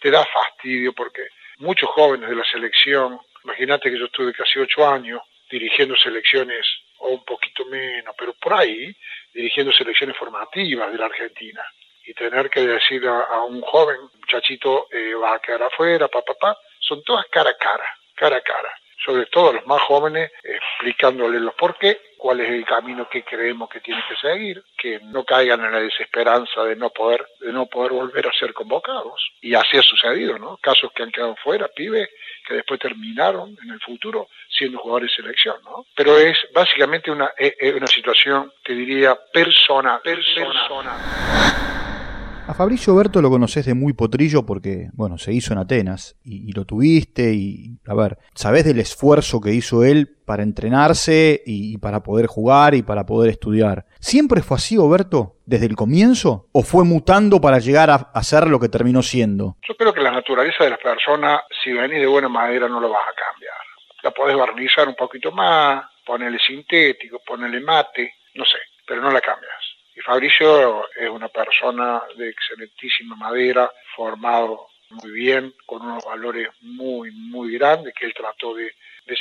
te 0.00 0.10
da 0.10 0.24
fastidio 0.24 0.92
porque 0.92 1.22
muchos 1.60 1.88
jóvenes 1.90 2.28
de 2.28 2.36
la 2.36 2.44
selección, 2.44 3.18
imagínate 3.44 3.90
que 3.90 3.98
yo 3.98 4.06
estuve 4.06 4.32
casi 4.32 4.58
ocho 4.58 4.86
años 4.86 5.20
dirigiendo 5.50 5.96
selecciones 5.96 6.66
o 6.98 7.10
un 7.10 7.24
poquito 7.24 7.64
menos, 7.66 8.14
pero 8.18 8.34
por 8.34 8.54
ahí 8.54 8.94
dirigiendo 9.32 9.72
selecciones 9.72 10.16
formativas 10.16 10.92
de 10.92 10.98
la 10.98 11.06
Argentina. 11.06 11.62
Y 12.04 12.14
tener 12.14 12.50
que 12.50 12.60
decir 12.60 13.06
a, 13.06 13.42
un 13.44 13.60
joven 13.60 13.98
muchachito 14.18 14.88
eh, 14.90 15.14
va 15.14 15.34
a 15.34 15.38
quedar 15.38 15.62
afuera, 15.64 16.08
papá, 16.08 16.34
pa, 16.40 16.52
pa, 16.52 16.58
son 16.80 17.02
todas 17.04 17.26
cara 17.26 17.50
a 17.50 17.56
cara, 17.56 17.86
cara 18.14 18.36
a 18.36 18.40
cara 18.40 18.72
sobre 19.04 19.26
todo 19.26 19.50
a 19.50 19.52
los 19.54 19.66
más 19.66 19.80
jóvenes, 19.82 20.30
explicándoles 20.42 21.40
los 21.40 21.54
por 21.54 21.76
qué, 21.78 22.00
cuál 22.16 22.40
es 22.40 22.50
el 22.50 22.64
camino 22.66 23.08
que 23.08 23.24
creemos 23.24 23.68
que 23.70 23.80
tienen 23.80 24.04
que 24.08 24.16
seguir, 24.16 24.62
que 24.76 25.00
no 25.04 25.24
caigan 25.24 25.64
en 25.64 25.72
la 25.72 25.80
desesperanza 25.80 26.64
de 26.64 26.76
no 26.76 26.90
poder, 26.90 27.26
de 27.40 27.52
no 27.52 27.66
poder 27.66 27.92
volver 27.92 28.26
a 28.26 28.32
ser 28.32 28.52
convocados. 28.52 29.32
Y 29.40 29.54
así 29.54 29.78
ha 29.78 29.82
sucedido, 29.82 30.38
¿no? 30.38 30.58
Casos 30.58 30.92
que 30.92 31.02
han 31.02 31.10
quedado 31.10 31.34
fuera, 31.36 31.68
pibes 31.68 32.08
que 32.46 32.54
después 32.54 32.78
terminaron 32.78 33.56
en 33.62 33.70
el 33.70 33.80
futuro 33.80 34.28
siendo 34.48 34.78
jugadores 34.78 35.10
de 35.10 35.22
selección, 35.22 35.56
¿no? 35.64 35.86
Pero 35.94 36.18
es 36.18 36.36
básicamente 36.52 37.10
una, 37.10 37.32
una 37.74 37.86
situación, 37.86 38.52
te 38.62 38.74
diría, 38.74 39.16
personal. 39.32 40.00
persona. 40.02 41.69
A 42.50 42.54
Fabricio 42.54 42.96
Berto 42.96 43.22
lo 43.22 43.30
conoces 43.30 43.64
de 43.64 43.74
muy 43.74 43.92
potrillo 43.92 44.44
porque, 44.44 44.88
bueno, 44.94 45.18
se 45.18 45.32
hizo 45.32 45.52
en 45.52 45.60
Atenas 45.60 46.16
y, 46.24 46.52
lo 46.52 46.64
tuviste 46.64 47.32
y, 47.32 47.78
a 47.86 47.94
ver, 47.94 48.18
sabés 48.34 48.64
del 48.64 48.80
esfuerzo 48.80 49.40
que 49.40 49.52
hizo 49.52 49.84
él 49.84 50.08
para 50.26 50.42
entrenarse 50.42 51.44
y, 51.46 51.78
para 51.78 52.00
poder 52.00 52.26
jugar 52.26 52.74
y 52.74 52.82
para 52.82 53.06
poder 53.06 53.30
estudiar. 53.30 53.84
¿Siempre 54.00 54.42
fue 54.42 54.56
así, 54.56 54.76
Oberto, 54.76 55.36
desde 55.46 55.66
el 55.66 55.76
comienzo? 55.76 56.48
¿O 56.50 56.64
fue 56.64 56.82
mutando 56.82 57.40
para 57.40 57.60
llegar 57.60 57.88
a, 57.88 58.22
ser 58.24 58.48
lo 58.48 58.58
que 58.58 58.68
terminó 58.68 59.00
siendo? 59.00 59.54
Yo 59.62 59.76
creo 59.76 59.94
que 59.94 60.00
la 60.00 60.10
naturaleza 60.10 60.64
de 60.64 60.70
las 60.70 60.80
personas, 60.80 61.42
si 61.62 61.70
venís 61.70 62.00
de 62.00 62.06
buena 62.08 62.28
madera, 62.28 62.68
no 62.68 62.80
lo 62.80 62.90
vas 62.90 63.04
a 63.04 63.30
cambiar. 63.30 63.54
La 64.02 64.10
podés 64.10 64.36
barnizar 64.36 64.88
un 64.88 64.96
poquito 64.96 65.30
más, 65.30 65.84
ponerle 66.04 66.40
sintético, 66.44 67.20
ponerle 67.24 67.60
mate, 67.60 68.12
no 68.34 68.44
sé, 68.44 68.58
pero 68.88 69.02
no 69.02 69.12
la 69.12 69.20
cambias. 69.20 69.59
Y 70.00 70.02
Fabricio 70.02 70.88
es 70.96 71.10
una 71.10 71.28
persona 71.28 72.02
de 72.16 72.30
excelentísima 72.30 73.16
madera, 73.16 73.70
formado 73.94 74.68
muy 74.88 75.10
bien, 75.10 75.54
con 75.66 75.82
unos 75.82 76.02
valores 76.06 76.48
muy, 76.62 77.10
muy 77.10 77.58
grandes 77.58 77.92
que 77.92 78.06
él 78.06 78.14
trató 78.14 78.54
de, 78.54 78.72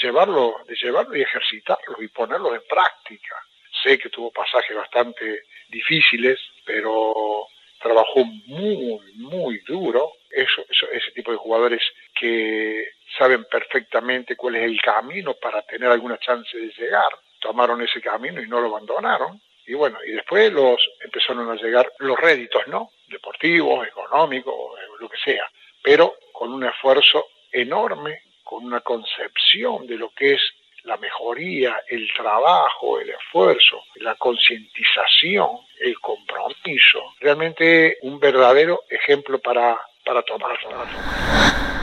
llevarlo, 0.01 0.55
de 0.65 0.75
llevarlo 0.75 1.17
y 1.17 1.21
ejercitarlos 1.21 2.01
y 2.01 2.07
ponerlos 2.07 2.53
en 2.53 2.62
práctica. 2.69 3.36
Sé 3.83 4.00
que 4.00 4.07
tuvo 4.07 4.31
pasajes 4.31 4.74
bastante 4.74 5.43
difíciles, 5.67 6.39
pero 6.65 7.48
trabajó 7.81 8.24
muy, 8.24 9.01
muy 9.15 9.59
duro. 9.67 10.13
Eso, 10.29 10.63
ese 10.69 11.12
tipo 11.12 11.33
de 11.33 11.38
jugadores 11.38 11.81
que 12.17 12.88
saben 13.17 13.43
perfectamente 13.51 14.38
cuál 14.38 14.55
es 14.55 14.63
el 14.63 14.81
camino 14.81 15.33
para 15.33 15.62
tener 15.63 15.91
alguna 15.91 16.17
chance 16.19 16.57
de 16.57 16.71
llegar, 16.71 17.12
tomaron 17.41 17.81
ese 17.81 18.00
camino 18.00 18.41
y 18.41 18.48
no 18.48 18.62
lo 18.62 18.67
abandonaron. 18.67 19.41
Y 19.69 19.75
bueno, 19.75 19.99
y 20.03 20.13
después 20.13 20.51
los 20.51 20.79
empezaron 20.99 21.47
a 21.51 21.53
llegar 21.53 21.93
los 21.99 22.19
réditos, 22.19 22.67
¿no? 22.69 22.89
Deportivos, 23.07 23.88
económicos, 23.88 24.55
lo 24.99 25.07
que 25.07 25.17
sea, 25.23 25.47
pero 25.83 26.15
con 26.33 26.51
un 26.51 26.63
esfuerzo 26.63 27.27
enorme, 27.51 28.23
con 28.43 28.65
una 28.65 28.81
concepción 28.81 29.85
de 29.85 29.97
lo 29.97 30.09
que 30.09 30.33
es 30.33 30.41
la 30.85 30.97
mejoría, 30.97 31.83
el 31.88 32.09
trabajo, 32.17 32.99
el 32.99 33.11
esfuerzo, 33.11 33.83
la 33.97 34.15
concientización, 34.15 35.49
el 35.79 35.99
compromiso. 35.99 37.13
Realmente 37.19 37.99
un 38.01 38.19
verdadero 38.19 38.85
ejemplo 38.89 39.38
para, 39.38 39.79
para 40.03 40.23
tomar. 40.23 40.59
Para 40.63 40.89
tomar. 40.89 41.78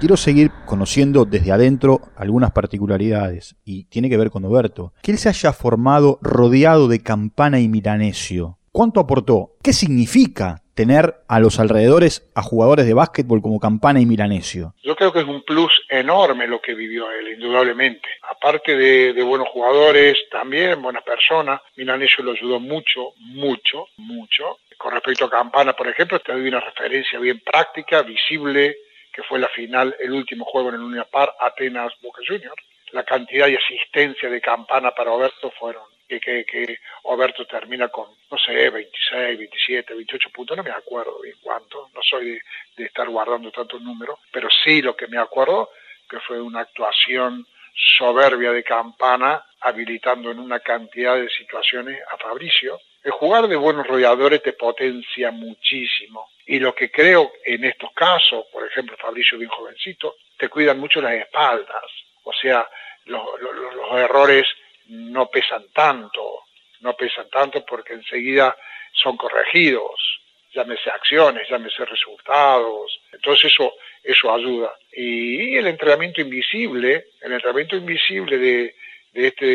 Quiero 0.00 0.16
seguir 0.16 0.50
conociendo 0.64 1.26
desde 1.26 1.52
adentro 1.52 2.00
algunas 2.16 2.52
particularidades, 2.52 3.56
y 3.66 3.84
tiene 3.84 4.08
que 4.08 4.16
ver 4.16 4.30
con 4.30 4.42
Oberto. 4.46 4.94
Que 5.02 5.10
él 5.10 5.18
se 5.18 5.28
haya 5.28 5.52
formado 5.52 6.18
rodeado 6.22 6.88
de 6.88 7.02
Campana 7.02 7.60
y 7.60 7.68
Milanesio. 7.68 8.56
¿Cuánto 8.72 9.00
aportó? 9.00 9.56
¿Qué 9.62 9.74
significa 9.74 10.62
tener 10.72 11.16
a 11.28 11.38
los 11.38 11.60
alrededores 11.60 12.30
a 12.34 12.40
jugadores 12.40 12.86
de 12.86 12.94
básquetbol 12.94 13.42
como 13.42 13.60
Campana 13.60 14.00
y 14.00 14.06
Milanesio? 14.06 14.72
Yo 14.82 14.96
creo 14.96 15.12
que 15.12 15.18
es 15.18 15.26
un 15.26 15.42
plus 15.42 15.70
enorme 15.90 16.46
lo 16.46 16.62
que 16.62 16.72
vivió 16.72 17.04
él, 17.10 17.34
indudablemente. 17.34 18.08
Aparte 18.34 18.74
de, 18.74 19.12
de 19.12 19.22
buenos 19.22 19.48
jugadores, 19.48 20.16
también 20.32 20.80
buenas 20.80 21.02
personas. 21.02 21.60
Milanesio 21.76 22.24
lo 22.24 22.32
ayudó 22.32 22.58
mucho, 22.58 23.12
mucho, 23.18 23.84
mucho. 23.98 24.60
Con 24.78 24.94
respecto 24.94 25.26
a 25.26 25.30
Campana, 25.30 25.74
por 25.74 25.88
ejemplo, 25.88 26.18
te 26.20 26.32
doy 26.32 26.48
una 26.48 26.60
referencia 26.60 27.18
bien 27.18 27.42
práctica, 27.44 28.00
visible, 28.00 28.78
que 29.12 29.22
fue 29.22 29.38
la 29.38 29.48
final, 29.48 29.96
el 30.00 30.12
último 30.12 30.44
juego 30.44 30.68
en 30.68 30.76
el 30.76 30.80
Luna 30.80 31.04
Par, 31.04 31.34
Atenas 31.40 31.92
Boca 32.00 32.22
Juniors. 32.26 32.62
La 32.92 33.04
cantidad 33.04 33.48
y 33.48 33.56
asistencia 33.56 34.28
de 34.28 34.40
campana 34.40 34.90
para 34.92 35.12
Oberto 35.12 35.50
fueron 35.52 35.84
que, 36.08 36.20
que, 36.20 36.44
que 36.44 36.78
Oberto 37.04 37.46
termina 37.46 37.88
con, 37.88 38.08
no 38.30 38.38
sé, 38.38 38.68
26, 38.68 39.38
27, 39.38 39.94
28 39.94 40.30
puntos, 40.30 40.56
no 40.56 40.64
me 40.64 40.70
acuerdo 40.70 41.20
bien 41.22 41.36
cuánto, 41.40 41.88
no 41.94 42.00
soy 42.02 42.32
de, 42.32 42.40
de 42.76 42.84
estar 42.86 43.08
guardando 43.08 43.52
tantos 43.52 43.80
números, 43.80 44.18
pero 44.32 44.48
sí 44.64 44.82
lo 44.82 44.96
que 44.96 45.06
me 45.06 45.18
acuerdo 45.18 45.70
que 46.08 46.18
fue 46.18 46.40
una 46.40 46.60
actuación 46.60 47.46
soberbia 47.96 48.50
de 48.52 48.64
campana, 48.64 49.44
habilitando 49.60 50.30
en 50.30 50.40
una 50.40 50.60
cantidad 50.60 51.16
de 51.16 51.28
situaciones 51.28 52.00
a 52.10 52.16
Fabricio, 52.16 52.80
el 53.02 53.12
jugar 53.12 53.48
de 53.48 53.56
buenos 53.56 53.86
rodeadores 53.86 54.42
te 54.42 54.52
potencia 54.52 55.30
muchísimo. 55.30 56.30
Y 56.46 56.58
lo 56.58 56.74
que 56.74 56.90
creo 56.90 57.32
en 57.44 57.64
estos 57.64 57.92
casos, 57.92 58.46
por 58.52 58.66
ejemplo, 58.66 58.96
Fabricio 58.98 59.38
bien 59.38 59.50
jovencito, 59.50 60.16
te 60.36 60.48
cuidan 60.48 60.78
mucho 60.78 61.00
las 61.00 61.14
espaldas. 61.14 61.84
O 62.24 62.32
sea, 62.32 62.68
los, 63.06 63.24
errores 63.96 64.46
no 64.88 65.28
pesan 65.28 65.64
tanto, 65.72 66.44
no 66.80 66.94
pesan 66.94 67.28
tanto 67.30 67.64
porque 67.64 67.94
enseguida 67.94 68.56
son 68.92 69.16
corregidos, 69.16 70.20
llámese 70.52 70.90
acciones, 70.90 71.48
llámese 71.48 71.84
resultados. 71.84 73.00
Entonces 73.12 73.52
eso, 73.52 73.72
eso 74.02 74.34
ayuda. 74.34 74.74
Y 74.92 75.56
el 75.56 75.68
entrenamiento 75.68 76.20
invisible, 76.20 77.06
el 77.22 77.32
entrenamiento 77.32 77.76
invisible 77.76 78.38
de, 78.38 78.74
de 79.12 79.28
este, 79.28 79.46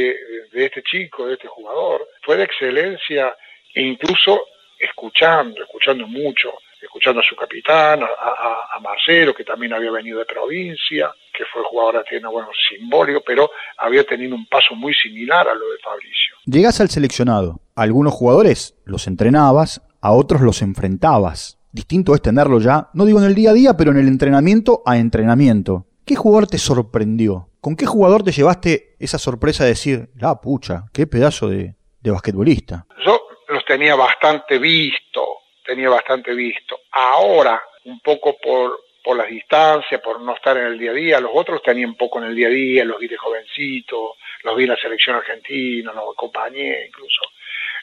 de 0.51 0.65
este 0.65 0.83
chico, 0.83 1.27
de 1.27 1.33
este 1.33 1.47
jugador, 1.47 2.07
fue 2.23 2.37
de 2.37 2.43
excelencia 2.43 3.35
e 3.73 3.81
incluso 3.81 4.41
escuchando, 4.79 5.61
escuchando 5.61 6.07
mucho, 6.07 6.53
escuchando 6.81 7.21
a 7.21 7.23
su 7.23 7.35
capitán, 7.35 8.01
a, 8.03 8.79
Marcelo, 8.81 9.33
que 9.33 9.43
también 9.43 9.73
había 9.73 9.89
venido 9.91 10.19
de 10.19 10.25
provincia, 10.25 11.11
que 11.35 11.43
fue 11.45 11.63
jugador 11.63 12.05
tiene 12.07 12.27
bueno, 12.27 12.49
simbólico, 12.69 13.21
pero 13.25 13.49
había 13.77 14.03
tenido 14.03 14.35
un 14.35 14.45
paso 14.47 14.75
muy 14.75 14.93
similar 14.93 15.47
a 15.47 15.55
lo 15.55 15.71
de 15.71 15.77
Fabricio. 15.83 16.35
Llegas 16.45 16.79
al 16.81 16.89
seleccionado, 16.89 17.61
algunos 17.75 18.13
jugadores 18.13 18.75
los 18.85 19.07
entrenabas, 19.07 19.81
a 20.01 20.11
otros 20.11 20.41
los 20.41 20.61
enfrentabas. 20.61 21.57
Distinto 21.71 22.13
es 22.13 22.21
tenerlo 22.21 22.59
ya, 22.59 22.89
no 22.93 23.05
digo 23.05 23.19
en 23.19 23.25
el 23.25 23.35
día 23.35 23.49
a 23.49 23.53
día, 23.53 23.73
pero 23.75 23.91
en 23.91 23.97
el 23.97 24.07
entrenamiento 24.07 24.83
a 24.85 24.97
entrenamiento. 24.97 25.87
¿Qué 26.05 26.15
jugador 26.15 26.45
te 26.45 26.59
sorprendió? 26.59 27.47
¿Con 27.59 27.75
qué 27.75 27.87
jugador 27.87 28.21
te 28.21 28.31
llevaste 28.31 28.95
esa 28.99 29.17
sorpresa 29.17 29.63
de 29.63 29.71
decir, 29.71 30.09
la 30.19 30.39
pucha, 30.39 30.83
qué 30.93 31.07
pedazo 31.07 31.49
de, 31.49 31.73
basquetbolista? 32.03 32.85
Yo 33.03 33.27
los 33.47 33.65
tenía 33.65 33.95
bastante 33.95 34.59
visto, 34.59 35.25
tenía 35.65 35.89
bastante 35.89 36.35
visto. 36.35 36.81
Ahora, 36.91 37.59
un 37.85 37.99
poco 38.01 38.37
por, 38.37 38.81
por 39.03 39.17
las 39.17 39.27
distancias, 39.29 39.99
por 40.01 40.21
no 40.21 40.35
estar 40.35 40.55
en 40.57 40.65
el 40.65 40.77
día 40.77 40.91
a 40.91 40.93
día, 40.93 41.19
los 41.19 41.31
otros 41.33 41.63
tenían 41.63 41.89
un 41.89 41.97
poco 41.97 42.19
en 42.19 42.25
el 42.25 42.35
día 42.35 42.49
a 42.49 42.51
día, 42.51 42.85
los 42.85 42.99
vi 42.99 43.07
de 43.07 43.17
jovencito, 43.17 44.13
los 44.43 44.55
vi 44.55 44.65
en 44.65 44.69
la 44.69 44.77
selección 44.77 45.15
argentina, 45.15 45.91
los 45.91 46.13
acompañé 46.13 46.85
incluso. 46.85 47.21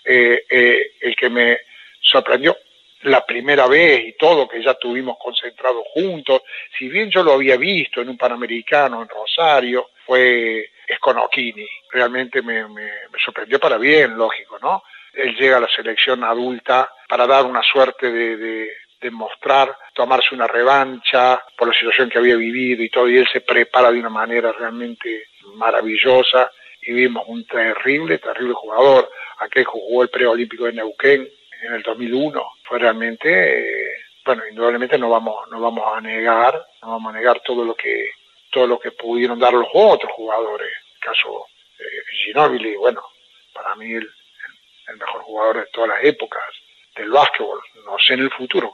Eh, 0.04 0.44
eh, 0.48 0.92
el 1.00 1.16
que 1.16 1.28
me 1.28 1.58
sorprendió 2.00 2.56
la 3.02 3.24
primera 3.24 3.66
vez 3.66 4.00
y 4.06 4.12
todo, 4.16 4.48
que 4.48 4.62
ya 4.62 4.72
estuvimos 4.72 5.16
concentrados 5.18 5.84
juntos, 5.92 6.42
si 6.78 6.88
bien 6.88 7.10
yo 7.10 7.22
lo 7.22 7.32
había 7.32 7.56
visto 7.56 8.00
en 8.00 8.08
un 8.08 8.16
Panamericano 8.16 9.02
en 9.02 9.08
Rosario, 9.08 9.90
fue 10.06 10.70
Sconocchini. 10.96 11.66
Realmente 11.90 12.42
me, 12.42 12.68
me, 12.68 12.90
sorprendió 13.24 13.58
para 13.58 13.78
bien, 13.78 14.16
lógico, 14.16 14.58
¿no? 14.60 14.82
Él 15.14 15.34
llega 15.36 15.58
a 15.58 15.60
la 15.60 15.68
selección 15.68 16.24
adulta 16.24 16.90
para 17.08 17.26
dar 17.26 17.44
una 17.44 17.62
suerte 17.62 18.10
de, 18.10 18.36
de, 18.36 18.70
de 19.00 19.10
mostrar, 19.10 19.76
tomarse 19.94 20.34
una 20.34 20.46
revancha 20.46 21.42
por 21.56 21.68
la 21.68 21.74
situación 21.74 22.08
que 22.08 22.18
había 22.18 22.36
vivido 22.36 22.82
y 22.82 22.88
todo, 22.88 23.08
y 23.08 23.18
él 23.18 23.28
se 23.32 23.40
prepara 23.40 23.90
de 23.90 23.98
una 23.98 24.08
manera 24.08 24.52
realmente 24.52 25.24
maravillosa 25.56 26.50
y 26.82 26.92
vimos 26.92 27.24
un 27.26 27.46
terrible, 27.46 28.18
terrible 28.18 28.54
jugador, 28.54 29.10
aquel 29.38 29.64
que 29.64 29.70
jugó 29.70 30.02
el 30.02 30.08
preolímpico 30.08 30.64
de 30.64 30.72
Neuquén, 30.72 31.28
en 31.62 31.74
el 31.74 31.82
2001 31.82 32.42
fue 32.64 32.78
realmente, 32.78 33.30
eh, 33.30 33.94
bueno, 34.24 34.42
indudablemente 34.48 34.98
no 34.98 35.08
vamos, 35.08 35.48
no 35.50 35.60
vamos 35.60 35.84
a 35.96 36.00
negar, 36.00 36.66
no 36.82 36.90
vamos 36.90 37.14
a 37.14 37.18
negar 37.18 37.40
todo 37.40 37.64
lo 37.64 37.74
que, 37.74 38.10
todo 38.50 38.66
lo 38.66 38.78
que 38.78 38.90
pudieron 38.92 39.38
dar 39.38 39.52
los 39.52 39.68
otros 39.72 40.12
jugadores. 40.12 40.70
El 40.94 41.00
caso 41.00 41.46
eh, 41.78 41.84
Ginóbili, 42.24 42.76
bueno, 42.76 43.02
para 43.54 43.74
mí 43.76 43.92
el, 43.92 44.08
mejor 44.98 45.22
jugador 45.22 45.56
de 45.56 45.66
todas 45.72 45.90
las 45.90 46.04
épocas, 46.04 46.42
del 46.96 47.10
básquetbol. 47.10 47.60
No 47.86 47.96
sé 47.98 48.14
en 48.14 48.20
el 48.20 48.30
futuro. 48.30 48.70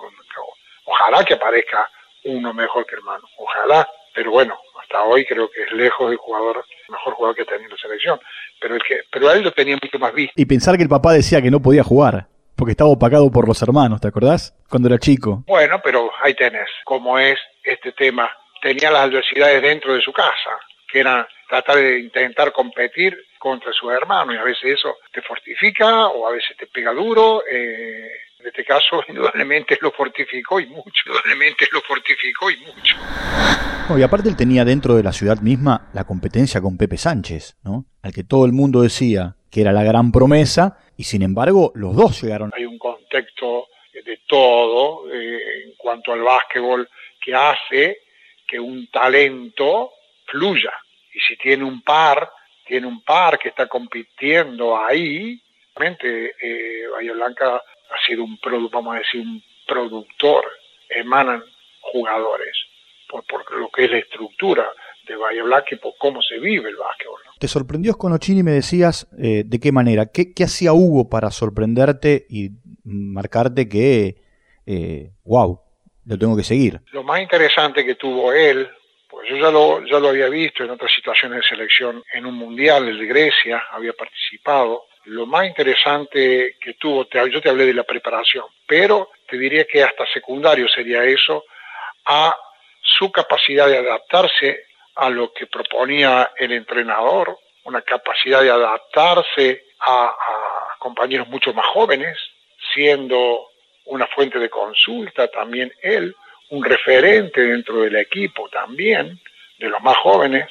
Ojalá 0.84 1.24
que 1.24 1.34
aparezca 1.34 1.88
uno 2.24 2.52
mejor 2.52 2.84
que 2.86 2.96
hermano. 2.96 3.24
Ojalá. 3.36 3.88
Pero 4.14 4.32
bueno, 4.32 4.58
hasta 4.82 5.04
hoy 5.04 5.24
creo 5.24 5.48
que 5.48 5.62
es 5.62 5.72
lejos 5.72 6.10
el 6.10 6.16
jugador, 6.16 6.64
mejor 6.88 7.14
jugador 7.14 7.36
que 7.36 7.44
tenía 7.44 7.66
en 7.66 7.70
la 7.70 7.76
selección. 7.76 8.18
Pero, 8.60 8.74
el 8.74 8.82
que, 8.82 9.02
pero 9.12 9.30
él 9.30 9.42
lo 9.42 9.52
tenía 9.52 9.78
mucho 9.80 9.98
más 10.00 10.12
visto. 10.12 10.32
Y 10.34 10.46
pensar 10.46 10.76
que 10.76 10.82
el 10.82 10.88
papá 10.88 11.12
decía 11.12 11.40
que 11.40 11.52
no 11.52 11.60
podía 11.60 11.84
jugar. 11.84 12.26
Porque 12.58 12.72
estaba 12.72 12.90
opacado 12.90 13.30
por 13.30 13.46
los 13.46 13.62
hermanos, 13.62 14.00
¿te 14.00 14.08
acordás? 14.08 14.52
Cuando 14.68 14.88
era 14.88 14.98
chico. 14.98 15.44
Bueno, 15.46 15.80
pero 15.80 16.10
ahí 16.20 16.34
tenés 16.34 16.66
cómo 16.84 17.16
es 17.16 17.38
este 17.62 17.92
tema. 17.92 18.28
Tenía 18.60 18.90
las 18.90 19.02
adversidades 19.02 19.62
dentro 19.62 19.94
de 19.94 20.00
su 20.00 20.12
casa, 20.12 20.58
que 20.90 20.98
eran 20.98 21.24
tratar 21.48 21.76
de 21.76 22.00
intentar 22.00 22.50
competir 22.50 23.16
contra 23.38 23.72
sus 23.72 23.92
hermanos 23.92 24.34
y 24.34 24.38
a 24.38 24.42
veces 24.42 24.76
eso 24.76 24.96
te 25.12 25.22
fortifica 25.22 26.08
o 26.08 26.26
a 26.26 26.32
veces 26.32 26.56
te 26.58 26.66
pega 26.66 26.92
duro. 26.92 27.44
Eh, 27.48 28.10
en 28.40 28.46
este 28.48 28.64
caso, 28.64 29.04
indudablemente 29.08 29.78
lo 29.80 29.92
fortificó 29.92 30.58
y 30.58 30.66
mucho, 30.66 30.90
indudablemente 31.06 31.68
lo 31.70 31.80
fortificó 31.82 32.50
y 32.50 32.56
mucho. 32.56 32.96
y 33.96 34.02
aparte 34.02 34.28
él 34.28 34.36
tenía 34.36 34.64
dentro 34.64 34.96
de 34.96 35.04
la 35.04 35.12
ciudad 35.12 35.38
misma 35.38 35.90
la 35.94 36.02
competencia 36.02 36.60
con 36.60 36.76
Pepe 36.76 36.96
Sánchez, 36.96 37.56
¿no? 37.62 37.84
Al 38.02 38.12
que 38.12 38.24
todo 38.24 38.46
el 38.46 38.52
mundo 38.52 38.82
decía 38.82 39.36
que 39.50 39.60
era 39.62 39.72
la 39.72 39.82
gran 39.82 40.12
promesa 40.12 40.78
y 40.96 41.04
sin 41.04 41.22
embargo 41.22 41.72
los 41.74 41.94
dos 41.96 42.22
llegaron. 42.22 42.52
Hay 42.54 42.64
un 42.64 42.78
contexto 42.78 43.68
de 43.92 44.20
todo 44.26 45.10
eh, 45.12 45.64
en 45.64 45.74
cuanto 45.76 46.12
al 46.12 46.22
básquetbol 46.22 46.88
que 47.20 47.34
hace 47.34 48.02
que 48.46 48.58
un 48.58 48.88
talento 48.88 49.92
fluya. 50.26 50.72
Y 51.12 51.20
si 51.20 51.36
tiene 51.36 51.64
un 51.64 51.82
par, 51.82 52.30
tiene 52.66 52.86
un 52.86 53.02
par 53.02 53.38
que 53.38 53.48
está 53.48 53.66
compitiendo 53.66 54.78
ahí, 54.78 55.40
realmente 55.74 56.34
eh, 56.40 56.84
Blanca 57.14 57.56
ha 57.56 58.06
sido 58.06 58.24
un 58.24 58.38
vamos 58.70 58.94
a 58.94 58.98
decir, 58.98 59.20
un 59.20 59.42
productor, 59.66 60.44
emanan 60.88 61.42
jugadores 61.80 62.56
por, 63.08 63.24
por 63.24 63.50
lo 63.58 63.68
que 63.70 63.84
es 63.84 63.90
la 63.90 63.98
estructura 63.98 64.70
de 65.04 65.16
Bahía 65.16 65.42
Blanca 65.42 65.68
y 65.72 65.76
por 65.76 65.96
cómo 65.96 66.22
se 66.22 66.38
vive 66.38 66.68
el 66.68 66.76
básquetbol. 66.76 67.07
¿Te 67.38 67.46
sorprendió 67.48 67.96
y 68.28 68.42
Me 68.42 68.50
decías 68.50 69.06
eh, 69.18 69.42
de 69.46 69.60
qué 69.60 69.70
manera. 69.70 70.06
¿Qué, 70.12 70.34
¿Qué, 70.34 70.44
hacía 70.44 70.72
Hugo 70.72 71.08
para 71.08 71.30
sorprenderte 71.30 72.26
y 72.28 72.50
marcarte 72.84 73.68
que, 73.68 74.16
eh, 74.66 75.10
wow, 75.24 75.60
lo 76.06 76.18
tengo 76.18 76.36
que 76.36 76.42
seguir? 76.42 76.80
Lo 76.92 77.04
más 77.04 77.20
interesante 77.20 77.84
que 77.84 77.94
tuvo 77.94 78.32
él, 78.32 78.68
pues 79.08 79.28
yo 79.28 79.36
ya 79.36 79.50
lo, 79.50 79.84
ya 79.86 80.00
lo 80.00 80.08
había 80.08 80.28
visto 80.28 80.64
en 80.64 80.70
otras 80.70 80.92
situaciones 80.92 81.40
de 81.40 81.48
selección, 81.48 82.02
en 82.12 82.26
un 82.26 82.34
mundial, 82.34 82.88
el 82.88 82.98
de 82.98 83.06
Grecia, 83.06 83.62
había 83.70 83.92
participado. 83.92 84.84
Lo 85.04 85.26
más 85.26 85.46
interesante 85.46 86.56
que 86.60 86.74
tuvo, 86.74 87.06
yo 87.08 87.40
te 87.40 87.48
hablé 87.48 87.66
de 87.66 87.74
la 87.74 87.84
preparación, 87.84 88.44
pero 88.66 89.10
te 89.28 89.38
diría 89.38 89.64
que 89.64 89.82
hasta 89.82 90.04
secundario 90.12 90.66
sería 90.68 91.04
eso, 91.04 91.44
a 92.04 92.36
su 92.80 93.12
capacidad 93.12 93.68
de 93.68 93.78
adaptarse 93.78 94.67
a 94.98 95.10
lo 95.10 95.32
que 95.32 95.46
proponía 95.46 96.32
el 96.36 96.50
entrenador, 96.50 97.38
una 97.64 97.82
capacidad 97.82 98.42
de 98.42 98.50
adaptarse 98.50 99.66
a, 99.80 100.12
compañeros 100.80 101.28
mucho 101.28 101.52
más 101.54 101.66
jóvenes, 101.66 102.18
siendo 102.72 103.48
una 103.86 104.06
fuente 104.08 104.38
de 104.38 104.50
consulta 104.50 105.28
también 105.28 105.72
él, 105.82 106.14
un 106.50 106.64
referente 106.64 107.40
dentro 107.40 107.82
del 107.82 107.96
equipo 107.96 108.48
también, 108.48 109.20
de 109.58 109.68
los 109.68 109.80
más 109.82 109.96
jóvenes. 109.98 110.48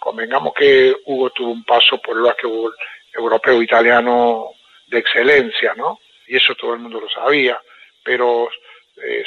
Convengamos 0.00 0.54
que 0.54 0.94
Hugo 1.06 1.30
tuvo 1.30 1.52
un 1.52 1.64
paso 1.64 1.98
por 1.98 2.16
el 2.16 2.22
básquetbol 2.22 2.74
europeo 3.12 3.62
italiano 3.62 4.50
de 4.88 4.98
excelencia, 4.98 5.74
¿no? 5.76 6.00
Y 6.26 6.36
eso 6.36 6.54
todo 6.56 6.74
el 6.74 6.80
mundo 6.80 7.00
lo 7.00 7.08
sabía, 7.08 7.60
pero 8.02 8.48
eh, 8.96 9.24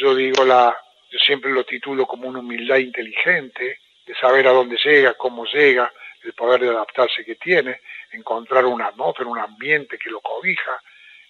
yo 0.00 0.14
digo 0.14 0.44
la, 0.44 0.76
yo 1.12 1.18
siempre 1.18 1.50
lo 1.50 1.64
titulo 1.64 2.06
como 2.06 2.26
una 2.26 2.38
humildad 2.38 2.78
inteligente, 2.78 3.78
de 4.06 4.14
saber 4.14 4.46
a 4.46 4.52
dónde 4.52 4.78
llega, 4.82 5.12
cómo 5.14 5.44
llega, 5.44 5.92
el 6.24 6.32
poder 6.32 6.62
de 6.62 6.70
adaptarse 6.70 7.24
que 7.24 7.34
tiene, 7.34 7.80
encontrar 8.12 8.64
una 8.64 8.86
atmósfera, 8.86 9.28
un 9.28 9.38
ambiente 9.38 9.98
que 9.98 10.08
lo 10.08 10.20
cobija, 10.20 10.80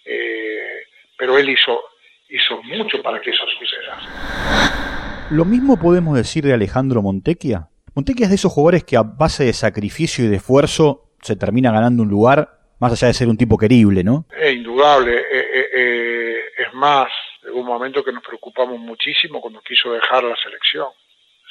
eh, 0.05 0.83
pero 1.17 1.37
él 1.37 1.49
hizo, 1.49 1.81
hizo 2.29 2.63
mucho 2.63 3.01
para 3.01 3.19
que 3.19 3.31
eso 3.31 3.43
suceda. 3.59 5.27
Lo 5.31 5.43
mismo 5.43 5.77
podemos 5.77 6.15
decir 6.15 6.45
de 6.45 6.53
Alejandro 6.53 7.01
Montequia. 7.01 7.67
Montequia 7.93 8.25
es 8.25 8.29
de 8.29 8.35
esos 8.35 8.53
jugadores 8.53 8.85
que 8.85 8.95
a 8.95 9.03
base 9.03 9.43
de 9.43 9.53
sacrificio 9.53 10.23
y 10.23 10.29
de 10.29 10.37
esfuerzo 10.37 11.11
se 11.21 11.35
termina 11.35 11.71
ganando 11.71 12.03
un 12.03 12.09
lugar, 12.09 12.59
más 12.79 12.93
allá 12.93 13.07
de 13.07 13.13
ser 13.13 13.27
un 13.27 13.37
tipo 13.37 13.57
querible, 13.57 14.03
¿no? 14.03 14.27
Es 14.39 14.53
indudable, 14.53 15.17
eh, 15.17 15.69
eh, 15.75 16.39
es 16.57 16.73
más, 16.73 17.09
Hubo 17.45 17.59
un 17.59 17.65
momento 17.65 18.03
que 18.03 18.11
nos 18.11 18.23
preocupamos 18.23 18.79
muchísimo 18.79 19.41
cuando 19.41 19.61
quiso 19.61 19.91
dejar 19.91 20.23
la 20.23 20.35
selección. 20.37 20.89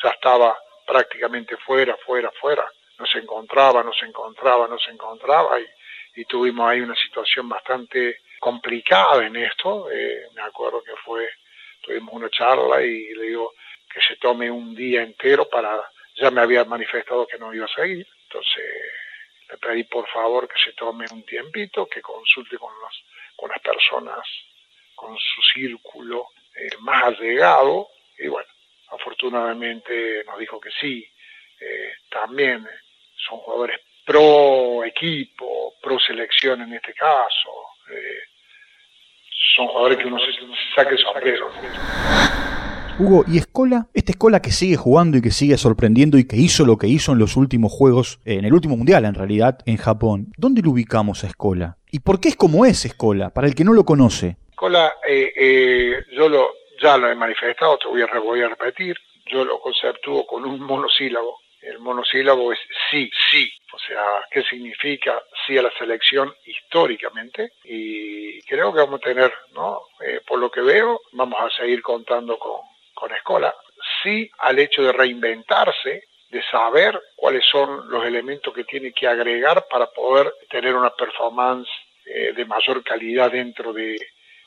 Ya 0.02 0.10
estaba 0.10 0.58
prácticamente 0.86 1.56
fuera, 1.58 1.96
fuera, 1.98 2.30
fuera. 2.40 2.66
No 2.98 3.06
se 3.06 3.18
encontraba, 3.18 3.82
no 3.82 3.92
se 3.92 4.06
encontraba, 4.06 4.68
no 4.68 4.78
se 4.78 4.90
encontraba 4.90 5.60
y, 5.60 5.66
tuvimos 6.26 6.68
ahí 6.68 6.80
una 6.80 6.94
situación 6.94 7.48
bastante 7.48 8.20
complicada 8.38 9.26
en 9.26 9.36
esto. 9.36 9.90
Eh, 9.90 10.28
me 10.34 10.42
acuerdo 10.42 10.82
que 10.82 10.94
fue, 11.04 11.28
tuvimos 11.82 12.14
una 12.14 12.30
charla 12.30 12.82
y 12.82 13.14
le 13.14 13.24
digo 13.24 13.52
que 13.92 14.00
se 14.00 14.16
tome 14.16 14.50
un 14.50 14.74
día 14.74 15.02
entero 15.02 15.48
para, 15.48 15.82
ya 16.16 16.30
me 16.30 16.40
había 16.40 16.64
manifestado 16.64 17.26
que 17.26 17.38
no 17.38 17.52
iba 17.52 17.66
a 17.66 17.74
seguir, 17.74 18.06
entonces 18.24 18.64
le 19.50 19.58
pedí 19.58 19.84
por 19.84 20.08
favor 20.08 20.48
que 20.48 20.58
se 20.62 20.72
tome 20.72 21.06
un 21.12 21.24
tiempito, 21.24 21.86
que 21.86 22.00
consulte 22.00 22.56
con, 22.56 22.72
los, 22.80 23.04
con 23.36 23.50
las 23.50 23.60
personas 23.60 24.18
con 25.02 25.16
su 25.16 25.42
círculo 25.54 26.26
eh, 26.56 26.70
más 26.80 27.02
allegado 27.04 27.88
y 28.18 28.28
bueno, 28.28 28.48
afortunadamente 28.90 30.22
nos 30.24 30.38
dijo 30.38 30.60
que 30.60 30.70
sí. 30.80 31.04
Eh, 31.60 31.92
también 32.08 32.64
son 33.28 33.38
jugadores 33.40 33.78
pro 34.06 34.84
equipo, 34.84 35.74
pro 35.82 35.98
selección 35.98 36.62
en 36.62 36.74
este 36.74 36.94
caso. 36.94 37.50
Eh, 37.90 38.20
son 39.56 39.66
jugadores 39.66 39.98
que 39.98 40.06
uno 40.06 40.18
se, 40.20 40.32
saque 40.74 40.94
el 40.94 40.98
sombrero. 40.98 41.50
Hugo, 42.98 43.24
¿y 43.26 43.38
Escola? 43.38 43.88
Esta 43.94 44.12
Escola 44.12 44.40
que 44.40 44.52
sigue 44.52 44.76
jugando 44.76 45.16
y 45.16 45.22
que 45.22 45.30
sigue 45.30 45.56
sorprendiendo 45.56 46.16
y 46.18 46.28
que 46.28 46.36
hizo 46.36 46.64
lo 46.64 46.78
que 46.78 46.86
hizo 46.86 47.12
en 47.12 47.18
los 47.18 47.36
últimos 47.36 47.72
juegos, 47.72 48.20
en 48.24 48.44
el 48.44 48.52
último 48.52 48.76
mundial 48.76 49.04
en 49.04 49.14
realidad, 49.14 49.58
en 49.66 49.78
Japón. 49.78 50.32
¿Dónde 50.36 50.62
lo 50.62 50.70
ubicamos 50.70 51.24
a 51.24 51.26
Escola? 51.26 51.78
¿Y 51.90 52.00
por 52.00 52.20
qué 52.20 52.28
es 52.28 52.36
como 52.36 52.64
es 52.66 52.84
Escola, 52.84 53.30
para 53.30 53.48
el 53.48 53.54
que 53.54 53.64
no 53.64 53.72
lo 53.72 53.84
conoce? 53.84 54.36
Escola, 54.62 54.98
eh, 55.04 55.32
eh, 55.34 56.04
yo 56.12 56.28
lo, 56.28 56.54
ya 56.80 56.96
lo 56.96 57.10
he 57.10 57.16
manifestado, 57.16 57.78
te 57.78 57.88
voy 57.88 58.00
a, 58.42 58.48
repetir, 58.48 58.96
yo 59.26 59.44
lo 59.44 59.58
conceptúo 59.58 60.24
con 60.24 60.44
un 60.44 60.60
monosílabo. 60.60 61.40
El 61.60 61.80
monosílabo 61.80 62.52
es 62.52 62.60
sí, 62.88 63.10
sí. 63.28 63.52
O 63.72 63.78
sea, 63.80 64.24
¿qué 64.30 64.44
significa 64.44 65.20
sí 65.44 65.58
a 65.58 65.62
la 65.62 65.72
selección 65.76 66.32
históricamente? 66.46 67.54
Y 67.64 68.40
creo 68.42 68.72
que 68.72 68.78
vamos 68.78 69.00
a 69.00 69.08
tener, 69.08 69.32
¿no? 69.52 69.80
Eh, 70.00 70.20
por 70.24 70.38
lo 70.38 70.48
que 70.48 70.60
veo, 70.60 71.00
vamos 71.10 71.40
a 71.40 71.50
seguir 71.60 71.82
contando 71.82 72.38
con, 72.38 72.60
con 72.94 73.12
Escola. 73.12 73.52
Sí 74.04 74.30
al 74.38 74.60
hecho 74.60 74.82
de 74.84 74.92
reinventarse, 74.92 76.04
de 76.30 76.42
saber 76.52 77.02
cuáles 77.16 77.44
son 77.50 77.90
los 77.90 78.06
elementos 78.06 78.54
que 78.54 78.62
tiene 78.62 78.92
que 78.92 79.08
agregar 79.08 79.66
para 79.68 79.86
poder 79.88 80.32
tener 80.48 80.76
una 80.76 80.90
performance 80.90 81.68
de 82.04 82.44
mayor 82.44 82.82
calidad 82.84 83.30
dentro 83.30 83.72
de, 83.72 83.96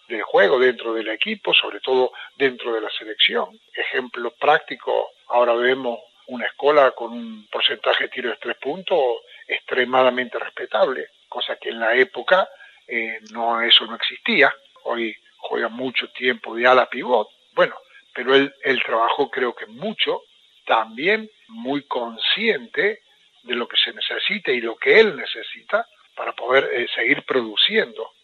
del 0.08 0.22
juego 0.24 0.60
dentro 0.60 0.94
del 0.94 1.08
equipo, 1.10 1.54
sobre 1.54 1.80
todo 1.80 2.12
dentro 2.38 2.74
de 2.74 2.82
la 2.82 2.90
selección. 2.90 3.60
Ejemplo 3.74 4.32
práctico, 4.32 5.10
ahora 5.28 5.54
vemos 5.54 6.00
una 6.28 6.46
escuela 6.48 6.92
con 6.92 7.14
un 7.14 7.48
porcentaje 7.48 8.06
de 8.06 8.10
tiro 8.10 8.30
de 8.30 8.38
tres 8.38 8.58
puntos 8.58 9.22
extremadamente 9.48 10.40
respetable, 10.40 11.10
cosa 11.30 11.56
que 11.58 11.70
en 11.70 11.80
la 11.80 11.96
época 11.96 12.50
eh, 12.88 13.20
no 13.32 13.62
eso 13.62 13.86
no 13.86 13.96
existía. 13.96 14.54
Hoy 14.84 15.16
juega 15.38 15.68
mucho 15.70 16.10
tiempo 16.12 16.56
de 16.56 16.68
ala 16.68 16.90
pivot, 16.90 17.30
bueno, 17.54 17.76
pero 18.14 18.36
él, 18.36 18.54
él 18.64 18.82
trabajó 18.84 19.30
creo 19.30 19.54
que 19.54 19.66
mucho, 19.68 20.24
también 20.66 21.30
muy 21.48 21.84
consciente 21.84 23.02
de 23.44 23.56
lo 23.56 23.68
que 23.68 23.78
se 23.78 23.94
necesita 23.94 24.52
y 24.52 24.62
lo 24.62 24.76
que 24.76 25.00
él 25.00 25.16
necesita 25.16 25.88
para 26.16 26.32
poder 26.32 26.70
eh, 26.74 26.88
seguir 26.96 27.24
produciendo 27.24 28.16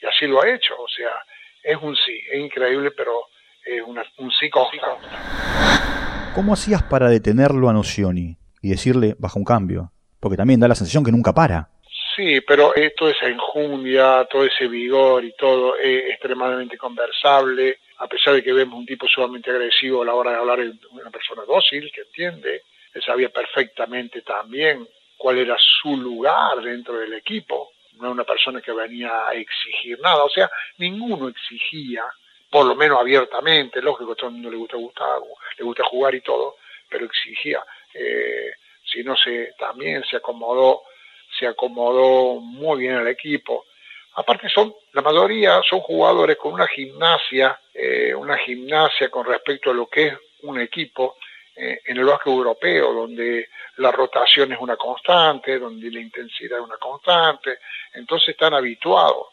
y 0.00 0.06
así 0.06 0.26
lo 0.26 0.42
ha 0.42 0.48
hecho. 0.48 0.74
O 0.80 0.88
sea, 0.88 1.10
es 1.62 1.76
un 1.80 1.94
sí, 1.96 2.18
es 2.32 2.40
increíble, 2.40 2.90
pero 2.92 3.26
es 3.64 3.82
un 3.82 4.30
sí 4.32 4.48
constante. 4.50 5.06
¿Cómo 6.34 6.54
hacías 6.54 6.82
para 6.82 7.08
detenerlo 7.08 7.68
a 7.68 7.72
Nocioni 7.72 8.36
y 8.62 8.70
decirle 8.70 9.14
baja 9.18 9.38
un 9.38 9.44
cambio? 9.44 9.92
Porque 10.20 10.36
también 10.36 10.60
da 10.60 10.68
la 10.68 10.74
sensación 10.74 11.04
que 11.04 11.12
nunca 11.12 11.32
para. 11.32 11.68
Sí, 12.16 12.40
pero 12.42 12.72
toda 12.96 13.12
esa 13.12 13.26
enjundia, 13.28 14.26
todo 14.30 14.44
ese 14.44 14.68
vigor 14.68 15.24
y 15.24 15.32
todo 15.36 15.76
es 15.76 16.10
extremadamente 16.10 16.76
conversable, 16.76 17.78
a 17.98 18.06
pesar 18.06 18.34
de 18.34 18.42
que 18.42 18.52
vemos 18.52 18.78
un 18.78 18.86
tipo 18.86 19.06
sumamente 19.06 19.50
agresivo 19.50 20.02
a 20.02 20.04
la 20.04 20.14
hora 20.14 20.32
de 20.32 20.36
hablar 20.36 20.58
de 20.58 20.72
una 20.90 21.10
persona 21.10 21.42
dócil, 21.46 21.90
que 21.94 22.02
entiende, 22.02 22.62
él 22.92 23.02
sabía 23.02 23.28
perfectamente 23.30 24.22
también 24.22 24.86
cuál 25.16 25.38
era 25.38 25.56
su 25.58 25.96
lugar 25.96 26.60
dentro 26.62 26.98
del 26.98 27.14
equipo, 27.14 27.70
no 28.00 28.10
una 28.10 28.24
persona 28.24 28.60
que 28.60 28.72
venía 28.72 29.28
a 29.28 29.34
exigir 29.34 29.98
nada, 30.00 30.24
o 30.24 30.30
sea, 30.30 30.50
ninguno 30.78 31.28
exigía, 31.28 32.04
por 32.50 32.66
lo 32.66 32.74
menos 32.74 32.98
abiertamente, 32.98 33.80
lógico, 33.80 34.12
a 34.12 34.16
todo 34.16 34.28
el 34.28 34.34
mundo 34.34 34.50
le 34.50 34.56
gusta 34.56 34.76
gustar, 34.76 35.20
le 35.58 35.64
gusta 35.64 35.84
jugar 35.84 36.14
y 36.14 36.20
todo, 36.20 36.56
pero 36.88 37.04
exigía, 37.04 37.62
eh, 37.94 38.52
si 38.84 39.02
no 39.04 39.16
se, 39.16 39.54
también 39.58 40.02
se 40.04 40.16
acomodó, 40.16 40.82
se 41.38 41.46
acomodó 41.46 42.40
muy 42.40 42.80
bien 42.80 42.94
al 42.96 43.08
equipo. 43.08 43.66
Aparte 44.14 44.48
son, 44.48 44.74
la 44.92 45.02
mayoría 45.02 45.62
son 45.68 45.80
jugadores 45.80 46.36
con 46.36 46.52
una 46.52 46.66
gimnasia, 46.66 47.60
eh, 47.72 48.12
una 48.14 48.36
gimnasia 48.38 49.08
con 49.08 49.24
respecto 49.24 49.70
a 49.70 49.74
lo 49.74 49.86
que 49.86 50.08
es 50.08 50.14
un 50.42 50.60
equipo, 50.60 51.16
en 51.60 51.96
el 51.96 52.04
básquet 52.04 52.32
europeo, 52.32 52.92
donde 52.92 53.48
la 53.76 53.90
rotación 53.90 54.52
es 54.52 54.58
una 54.60 54.76
constante, 54.76 55.58
donde 55.58 55.90
la 55.90 56.00
intensidad 56.00 56.58
es 56.58 56.64
una 56.64 56.76
constante, 56.78 57.58
entonces 57.94 58.30
están 58.30 58.54
habituados 58.54 59.26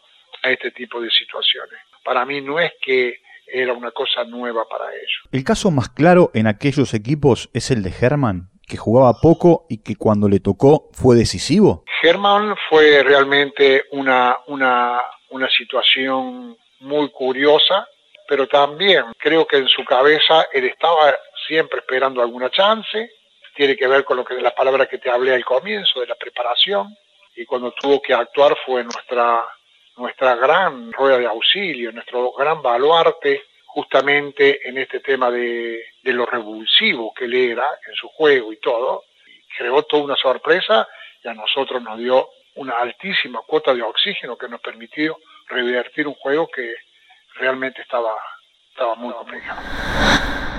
a 0.43 0.51
este 0.51 0.71
tipo 0.71 1.01
de 1.01 1.09
situaciones. 1.09 1.79
Para 2.03 2.25
mí 2.25 2.41
no 2.41 2.59
es 2.59 2.73
que 2.81 3.21
era 3.45 3.73
una 3.73 3.91
cosa 3.91 4.23
nueva 4.25 4.67
para 4.67 4.93
ellos. 4.93 5.23
El 5.31 5.43
caso 5.43 5.71
más 5.71 5.89
claro 5.89 6.31
en 6.33 6.47
aquellos 6.47 6.93
equipos 6.93 7.49
es 7.53 7.71
el 7.71 7.81
de 7.81 7.93
Herman, 7.99 8.49
que 8.67 8.75
jugaba 8.75 9.21
poco 9.21 9.65
y 9.69 9.81
que 9.81 9.95
cuando 9.95 10.27
le 10.27 10.41
tocó 10.41 10.89
fue 10.91 11.15
decisivo. 11.15 11.85
Herman 12.03 12.55
fue 12.69 13.03
realmente 13.03 13.85
una, 13.91 14.37
una, 14.47 15.01
una 15.29 15.49
situación 15.49 16.57
muy 16.81 17.09
curiosa 17.11 17.87
pero 18.27 18.47
también 18.47 19.05
creo 19.17 19.47
que 19.47 19.57
en 19.57 19.67
su 19.67 19.83
cabeza 19.85 20.47
él 20.51 20.65
estaba 20.65 21.15
siempre 21.47 21.79
esperando 21.79 22.21
alguna 22.21 22.49
chance, 22.49 23.12
tiene 23.55 23.75
que 23.75 23.88
ver 23.88 24.03
con 24.03 24.17
lo 24.17 24.25
que 24.25 24.36
las 24.36 24.53
palabras 24.53 24.88
que 24.88 24.99
te 24.99 25.10
hablé 25.10 25.33
al 25.33 25.45
comienzo 25.45 25.99
de 25.99 26.07
la 26.07 26.15
preparación. 26.15 26.95
Y 27.36 27.45
cuando 27.45 27.71
tuvo 27.71 28.01
que 28.01 28.13
actuar 28.13 28.55
fue 28.65 28.83
nuestra 28.83 29.43
nuestra 29.97 30.36
gran 30.36 30.91
rueda 30.93 31.17
de 31.17 31.25
auxilio, 31.25 31.91
nuestro 31.91 32.31
gran 32.33 32.62
baluarte 32.62 33.45
justamente 33.65 34.67
en 34.67 34.77
este 34.77 34.99
tema 34.99 35.29
de, 35.31 35.83
de 36.03 36.13
lo 36.13 36.25
revulsivo 36.25 37.13
que 37.13 37.25
él 37.25 37.33
era 37.33 37.67
en 37.88 37.95
su 37.95 38.07
juego 38.10 38.53
y 38.53 38.57
todo, 38.57 39.03
creó 39.57 39.83
toda 39.83 40.03
una 40.03 40.15
sorpresa 40.15 40.88
y 41.23 41.27
a 41.27 41.33
nosotros 41.33 41.81
nos 41.81 41.97
dio 41.97 42.29
una 42.55 42.77
altísima 42.77 43.41
cuota 43.45 43.73
de 43.73 43.81
oxígeno 43.81 44.38
que 44.38 44.47
nos 44.47 44.62
permitió 44.62 45.17
revertir 45.47 46.07
un 46.07 46.15
juego 46.15 46.47
que 46.47 46.75
realmente 47.36 47.81
estaba, 47.81 48.15
estaba 48.71 48.95
muy 48.95 49.13
complicado. 49.13 49.62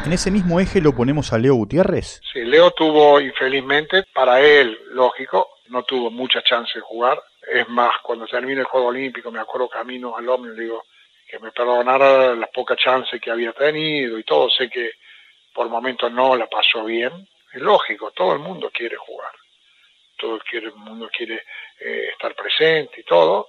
¿En 0.09 0.15
ese 0.15 0.31
mismo 0.31 0.59
eje 0.59 0.81
lo 0.81 0.95
ponemos 0.95 1.35
a 1.35 1.39
Leo 1.39 1.53
Gutiérrez? 1.57 2.23
Sí, 2.33 2.41
Leo 2.43 2.71
tuvo, 2.71 3.21
infelizmente, 3.21 4.05
para 4.15 4.41
él, 4.41 4.79
lógico, 4.93 5.59
no 5.67 5.83
tuvo 5.83 6.11
mucha 6.11 6.43
chance 6.43 6.73
de 6.77 6.81
jugar. 6.81 7.23
Es 7.47 7.69
más, 7.69 7.91
cuando 8.03 8.27
termina 8.27 8.63
el 8.63 8.67
Juego 8.67 8.87
Olímpico, 8.87 9.31
me 9.31 9.39
acuerdo 9.39 9.69
camino 9.69 10.17
al 10.17 10.25
le 10.25 10.63
digo 10.63 10.87
que 11.29 11.39
me 11.41 11.53
perdonara 11.53 12.35
las 12.35 12.49
pocas 12.49 12.79
chances 12.79 13.21
que 13.21 13.31
había 13.31 13.53
tenido 13.53 14.19
y 14.19 14.25
todo. 14.25 14.49
Sé 14.49 14.71
que 14.71 14.93
por 15.53 15.69
momentos 15.69 16.11
no 16.11 16.37
la 16.37 16.47
pasó 16.47 16.87
bien. 16.87 17.29
Es 17.53 17.61
lógico, 17.61 18.11
todo 18.13 18.33
el 18.33 18.39
mundo 18.39 18.71
quiere 18.73 18.97
jugar. 18.97 19.33
Todo 20.17 20.41
el 20.51 20.75
mundo 20.77 21.11
quiere 21.15 21.43
eh, 21.81 22.09
estar 22.13 22.35
presente 22.35 23.03
y 23.03 23.05
todo. 23.05 23.49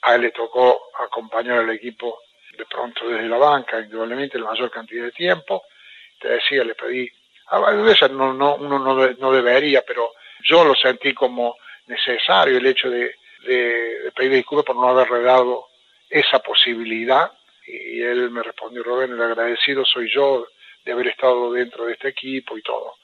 A 0.00 0.14
él 0.14 0.22
le 0.22 0.30
tocó 0.30 0.80
acompañar 0.98 1.58
al 1.58 1.68
equipo 1.68 2.20
de 2.56 2.64
pronto 2.64 3.06
desde 3.06 3.28
la 3.28 3.36
banca, 3.36 3.80
indudablemente 3.80 4.38
la 4.38 4.46
mayor 4.46 4.70
cantidad 4.70 5.04
de 5.04 5.12
tiempo. 5.12 5.64
Te 6.20 6.28
decía, 6.28 6.64
le 6.64 6.74
pedí, 6.74 7.10
a 7.48 7.58
veces 7.72 8.10
no, 8.10 8.32
no, 8.32 8.56
uno 8.56 8.78
no, 8.78 8.94
no 8.94 9.32
debería, 9.32 9.82
pero 9.86 10.12
yo 10.44 10.64
lo 10.64 10.74
sentí 10.74 11.12
como 11.14 11.56
necesario 11.86 12.58
el 12.58 12.66
hecho 12.66 12.88
de, 12.90 13.14
pedir 14.14 14.32
disculpas 14.32 14.66
por 14.66 14.76
no 14.76 14.88
haberle 14.88 15.22
dado 15.22 15.66
esa 16.08 16.38
posibilidad. 16.40 17.32
Y 17.66 18.02
él 18.02 18.30
me 18.30 18.42
respondió, 18.42 18.82
Rubén, 18.82 19.12
el 19.12 19.22
agradecido 19.22 19.84
soy 19.84 20.10
yo 20.12 20.46
de 20.84 20.92
haber 20.92 21.08
estado 21.08 21.52
dentro 21.52 21.86
de 21.86 21.92
este 21.92 22.08
equipo 22.08 22.56
y 22.56 22.62
todo. 22.62 22.94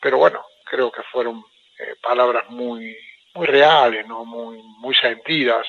Pero 0.00 0.18
bueno, 0.18 0.44
creo 0.64 0.90
que 0.90 1.02
fueron 1.04 1.44
eh, 1.78 1.94
palabras 2.02 2.48
muy, 2.50 2.96
muy 3.34 3.46
reales, 3.46 4.06
¿no? 4.06 4.24
muy, 4.24 4.60
muy 4.78 4.94
sentidas, 4.94 5.66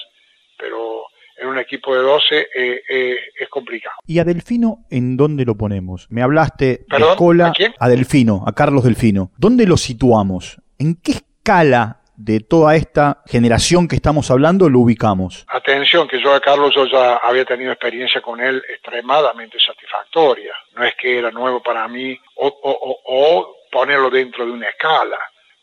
pero 0.58 1.08
en 1.38 1.48
un 1.48 1.60
equipo 1.60 1.96
de 1.96 2.02
12 2.02 2.38
eh, 2.56 2.82
eh, 2.90 3.16
es 3.40 3.50
complicado. 3.50 3.96
¿Y 4.06 4.20
a 4.20 4.24
Delfino 4.24 4.86
en 4.90 5.18
dónde 5.18 5.46
lo 5.46 5.56
ponemos? 5.56 6.08
Me 6.10 6.22
hablaste 6.22 6.86
de 6.88 6.98
escola 6.98 7.48
¿a, 7.80 7.86
¿a 7.86 7.90
Delfino, 7.90 8.44
a 8.48 8.54
Carlos 8.54 8.84
Delfino. 8.84 9.32
¿Dónde 9.38 9.66
lo 9.66 9.78
situamos? 9.78 10.58
¿En 10.80 10.96
qué 10.96 11.12
escala 11.14 12.02
de 12.16 12.40
toda 12.40 12.76
esta 12.76 13.22
generación 13.28 13.88
que 13.88 13.96
estamos 13.96 14.32
hablando 14.32 14.70
lo 14.70 14.80
ubicamos? 14.80 15.46
Atención, 15.50 16.08
que 16.08 16.20
yo 16.20 16.34
a 16.34 16.40
Carlos 16.40 16.74
yo 16.76 16.86
ya 16.88 17.18
había 17.18 17.46
tenido 17.46 17.72
experiencia 17.72 18.22
con 18.22 18.42
él 18.42 18.62
extremadamente 18.70 19.58
satisfactoria. 19.60 20.54
No 20.76 20.84
es 20.84 20.96
que 20.96 21.20
era 21.20 21.32
nuevo 21.32 21.62
para 21.62 21.88
mí 21.88 22.20
o, 22.36 22.48
o, 22.48 23.00
o 23.06 23.56
ponerlo 23.72 24.10
dentro 24.10 24.46
de 24.46 24.52
una 24.52 24.68
escala. 24.70 25.18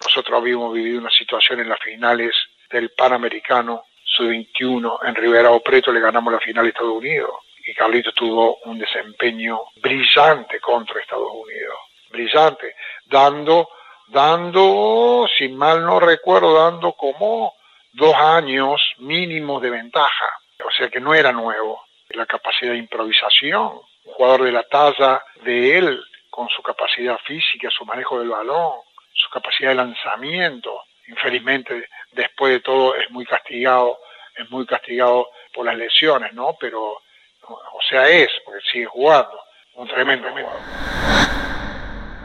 Nosotros 0.05 0.41
habíamos 0.41 0.73
vivido 0.73 1.01
una 1.01 1.11
situación 1.11 1.61
en 1.61 1.69
las 1.69 1.81
finales 1.81 2.33
del 2.71 2.91
Panamericano 2.91 3.85
sub-21 4.17 4.99
en 5.07 5.15
Rivera 5.15 5.51
o 5.51 5.61
Preto 5.61 5.93
le 5.93 6.01
ganamos 6.01 6.33
la 6.33 6.41
final 6.41 6.67
a 6.67 6.69
Estados 6.69 6.93
Unidos. 6.93 7.31
Y 7.67 7.75
Carlito 7.75 8.13
tuvo 8.13 8.59
un 8.65 8.79
desempeño 8.79 9.61
brillante 9.77 10.61
contra 10.61 11.01
Estados 11.01 11.31
Unidos, 11.33 11.77
brillante, 12.11 12.75
dando, 13.07 13.69
dando, 14.09 15.27
si 15.37 15.49
mal 15.49 15.83
no 15.83 15.99
recuerdo, 15.99 16.55
dando 16.55 16.93
como 16.93 17.55
dos 17.93 18.15
años 18.15 18.83
mínimos 18.99 19.63
de 19.63 19.71
ventaja, 19.71 20.27
o 20.63 20.71
sea 20.71 20.89
que 20.89 21.01
no 21.01 21.15
era 21.15 21.33
nuevo. 21.33 21.83
La 22.11 22.27
capacidad 22.27 22.73
de 22.73 22.79
improvisación, 22.79 23.81
un 24.05 24.13
jugador 24.13 24.43
de 24.43 24.53
la 24.53 24.63
talla 24.65 25.25
de 25.43 25.79
él, 25.79 26.05
con 26.31 26.49
su 26.49 26.63
capacidad 26.63 27.19
física, 27.25 27.71
su 27.71 27.85
manejo 27.85 28.19
del 28.19 28.29
balón, 28.29 28.79
su 29.13 29.31
capacidad 29.31 29.71
de 29.71 29.77
lanzamiento, 29.77 30.83
infelizmente 31.09 31.89
después 32.13 32.53
de 32.53 32.61
todo 32.61 32.95
es 32.97 33.11
muy 33.11 33.25
castigado 33.25 33.99
es 34.37 34.51
muy 34.51 34.67
castigado 34.67 35.29
por 35.55 35.67
las 35.67 35.77
lesiones, 35.77 36.33
¿no? 36.35 36.57
Pero, 36.61 36.81
o 36.93 37.81
sea, 37.89 38.09
es, 38.09 38.29
porque 38.45 38.61
sigue 38.73 38.87
jugando, 38.87 39.39
un 39.77 39.89
tremendo 39.89 40.29
jugador. 40.29 40.61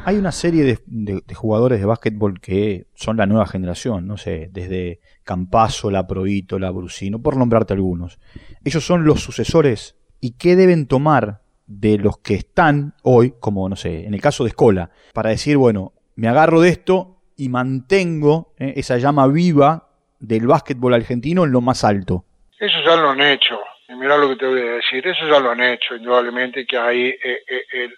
Hay 0.05 0.15
una 0.15 0.31
serie 0.31 0.63
de, 0.63 1.35
jugadores 1.35 1.79
de 1.79 1.85
básquetbol 1.85 2.39
que 2.39 2.87
son 2.95 3.17
la 3.17 3.25
nueva 3.25 3.45
generación, 3.45 4.07
no 4.07 4.17
sé, 4.17 4.49
desde 4.51 5.01
Campaso, 5.23 5.91
La 5.91 6.07
Provito, 6.07 6.57
La 6.57 6.71
Brusino, 6.71 7.21
por 7.21 7.37
nombrarte 7.37 7.73
algunos. 7.73 8.17
Ellos 8.63 8.83
son 8.83 9.03
los 9.03 9.21
sucesores 9.21 9.97
y 10.19 10.37
qué 10.37 10.55
deben 10.55 10.87
tomar 10.87 11.41
de 11.67 11.97
los 11.97 12.17
que 12.19 12.33
están 12.33 12.95
hoy, 13.03 13.35
como 13.39 13.69
no 13.69 13.75
sé, 13.75 14.05
en 14.07 14.13
el 14.15 14.21
caso 14.21 14.43
de 14.43 14.49
Escola, 14.49 14.89
para 15.13 15.29
decir, 15.29 15.57
bueno, 15.57 15.93
me 16.15 16.27
agarro 16.27 16.61
de 16.61 16.69
esto 16.69 17.18
y 17.39 17.47
mantengo 17.47 18.53
eh, 18.59 18.73
esa 18.75 18.97
llama 18.97 19.25
viva 19.27 19.87
del 20.19 20.45
básquetbol 20.45 20.93
argentino 20.93 21.45
en 21.45 21.51
lo 21.51 21.61
más 21.61 21.83
alto. 21.85 22.25
Eso 22.59 22.77
ya 22.85 22.97
lo 22.97 23.09
han 23.09 23.21
hecho. 23.21 23.59
Y 23.87 23.93
mira 23.93 24.17
lo 24.17 24.29
que 24.29 24.35
te 24.35 24.45
voy 24.45 24.59
a 24.59 24.73
decir. 24.73 25.07
Eso 25.07 25.25
ya 25.27 25.39
lo 25.39 25.49
han 25.49 25.61
hecho, 25.61 25.95
indudablemente, 25.95 26.65
que 26.65 26.77
hay 26.77 27.07
eh, 27.07 27.43
eh, 27.47 27.89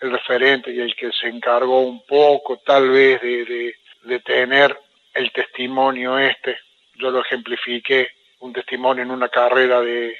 el, 0.00 0.10
referente 0.10 0.70
y 0.70 0.80
el 0.80 0.96
que 0.96 1.12
se 1.12 1.28
encargó 1.28 1.80
un 1.80 2.04
poco, 2.06 2.58
tal 2.64 2.88
vez, 2.88 3.20
de, 3.20 3.74
tener 4.24 4.76
el 5.12 5.30
testimonio 5.32 6.18
este. 6.18 6.56
Yo 6.94 7.10
lo 7.10 7.20
ejemplifiqué, 7.20 8.08
un 8.40 8.52
testimonio 8.52 9.02
en 9.02 9.10
una 9.10 9.28
carrera 9.28 9.80
de 9.80 10.16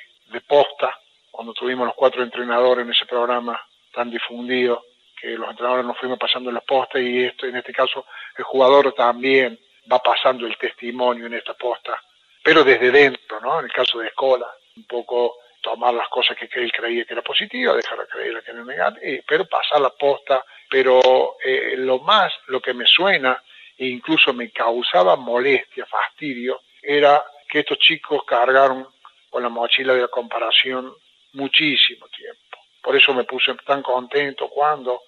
posta, 0.46 0.94
cuando 1.30 1.54
tuvimos 1.54 1.86
los 1.86 1.94
cuatro 1.94 2.22
entrenadores 2.22 2.84
en 2.84 2.92
ese 2.92 3.06
programa 3.06 3.60
tan 3.94 4.10
difundido, 4.10 4.82
que 5.20 5.28
los 5.30 5.48
entrenadores 5.50 5.86
nos 5.86 5.98
fuimos 5.98 6.18
pasando 6.18 6.50
los 6.50 6.62
postes 6.64 7.02
y 7.02 7.24
esto, 7.24 7.46
en 7.46 7.56
este 7.56 7.72
caso 7.72 8.06
el 8.36 8.44
jugador 8.44 8.92
también 8.92 9.58
va 9.90 9.98
pasando 9.98 10.46
el 10.46 10.56
testimonio 10.56 11.26
en 11.26 11.34
esta 11.34 11.54
posta, 11.54 12.00
pero 12.42 12.64
desde 12.64 12.90
dentro, 12.90 13.40
¿no? 13.40 13.58
En 13.60 13.66
el 13.66 13.72
caso 13.72 13.98
de 13.98 14.08
Escola, 14.08 14.46
un 14.76 14.84
poco 14.84 15.36
tomar 15.60 15.94
las 15.94 16.08
cosas 16.08 16.36
que 16.36 16.48
él 16.60 16.70
creía 16.70 17.04
que 17.04 17.14
era 17.14 17.22
positiva, 17.22 17.74
dejar 17.74 17.98
de 17.98 18.06
creer 18.06 18.42
que 18.44 18.50
era 18.50 18.64
negativa, 18.64 19.22
pero 19.26 19.46
pasar 19.46 19.80
la 19.80 19.90
posta, 19.90 20.44
pero 20.70 21.36
eh, 21.44 21.74
lo 21.78 21.98
más, 22.00 22.32
lo 22.46 22.60
que 22.60 22.74
me 22.74 22.86
suena 22.86 23.42
e 23.76 23.86
incluso 23.86 24.32
me 24.32 24.50
causaba 24.50 25.16
molestia, 25.16 25.84
fastidio, 25.86 26.62
era 26.82 27.24
que 27.48 27.60
estos 27.60 27.78
chicos 27.78 28.22
cargaron 28.24 28.86
con 29.28 29.42
la 29.42 29.48
mochila 29.48 29.94
de 29.94 30.02
la 30.02 30.08
comparación 30.08 30.94
muchísimo 31.32 32.08
tiempo. 32.08 32.45
Por 32.86 32.94
eso 32.94 33.12
me 33.12 33.24
puse 33.24 33.52
tan 33.66 33.82
contento 33.82 34.48
cuando 34.48 35.00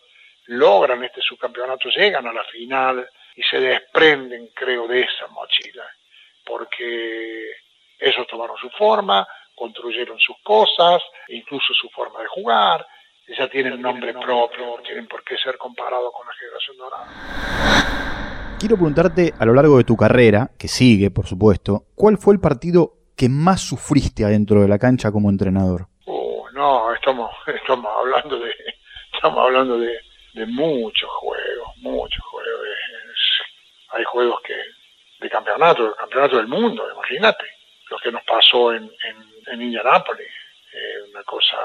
logran 0.47 1.05
este 1.05 1.21
subcampeonato, 1.21 1.89
llegan 1.91 2.27
a 2.27 2.33
la 2.33 2.43
final, 2.43 3.09
y 3.37 3.43
se 3.45 3.61
desprenden, 3.61 4.49
creo, 4.53 4.89
de 4.89 5.03
esa 5.03 5.29
mochila, 5.29 5.85
porque 6.45 7.53
ellos 8.01 8.27
tomaron 8.29 8.57
su 8.57 8.69
forma, 8.71 9.25
construyeron 9.55 10.19
sus 10.19 10.35
cosas, 10.43 11.01
incluso 11.29 11.73
su 11.73 11.89
forma 11.91 12.21
de 12.21 12.27
jugar, 12.27 12.85
ya 13.29 13.49
tienen 13.49 13.81
nombre 13.81 14.13
propio, 14.13 14.67
no 14.77 14.83
tienen 14.83 15.07
por 15.07 15.23
qué 15.23 15.37
ser 15.39 15.57
comparados 15.57 16.11
con 16.13 16.27
la 16.27 16.33
generación 16.35 16.77
dorada. 16.79 17.07
Quiero 18.59 18.75
preguntarte 18.75 19.35
a 19.39 19.45
lo 19.45 19.55
largo 19.55 19.79
de 19.79 19.85
tu 19.85 19.97
carrera, 19.97 20.51
que 20.59 20.67
sigue, 20.67 21.13
por 21.13 21.29
supuesto, 21.29 21.85
¿cuál 21.95 22.19
fue 22.19 22.35
el 22.35 22.41
partido 22.41 22.95
que 23.17 23.29
más 23.29 23.61
sufriste 23.61 24.25
adentro 24.25 24.63
de 24.63 24.69
la 24.69 24.81
cancha 24.81 25.13
como 25.13 25.31
entrenador? 25.31 25.87
No, 26.59 26.93
estamos, 26.93 27.31
estamos 27.47 27.89
hablando 27.97 28.37
de, 28.41 28.53
estamos 29.15 29.45
hablando 29.45 29.79
de, 29.79 29.97
de 30.33 30.45
muchos 30.47 31.09
juegos, 31.09 31.77
muchos 31.77 32.25
juegos. 32.25 32.67
hay 33.91 34.03
juegos 34.03 34.41
que 34.43 34.57
de 35.21 35.31
campeonato, 35.31 35.91
de 35.91 35.95
campeonato 35.95 36.37
del 36.37 36.49
mundo, 36.49 36.91
imagínate 36.93 37.45
lo 37.89 37.99
que 37.99 38.11
nos 38.11 38.25
pasó 38.25 38.73
en, 38.73 38.91
en, 39.05 39.25
en 39.47 39.63
Indianápolis, 39.63 40.27
una 41.13 41.23
cosa 41.23 41.59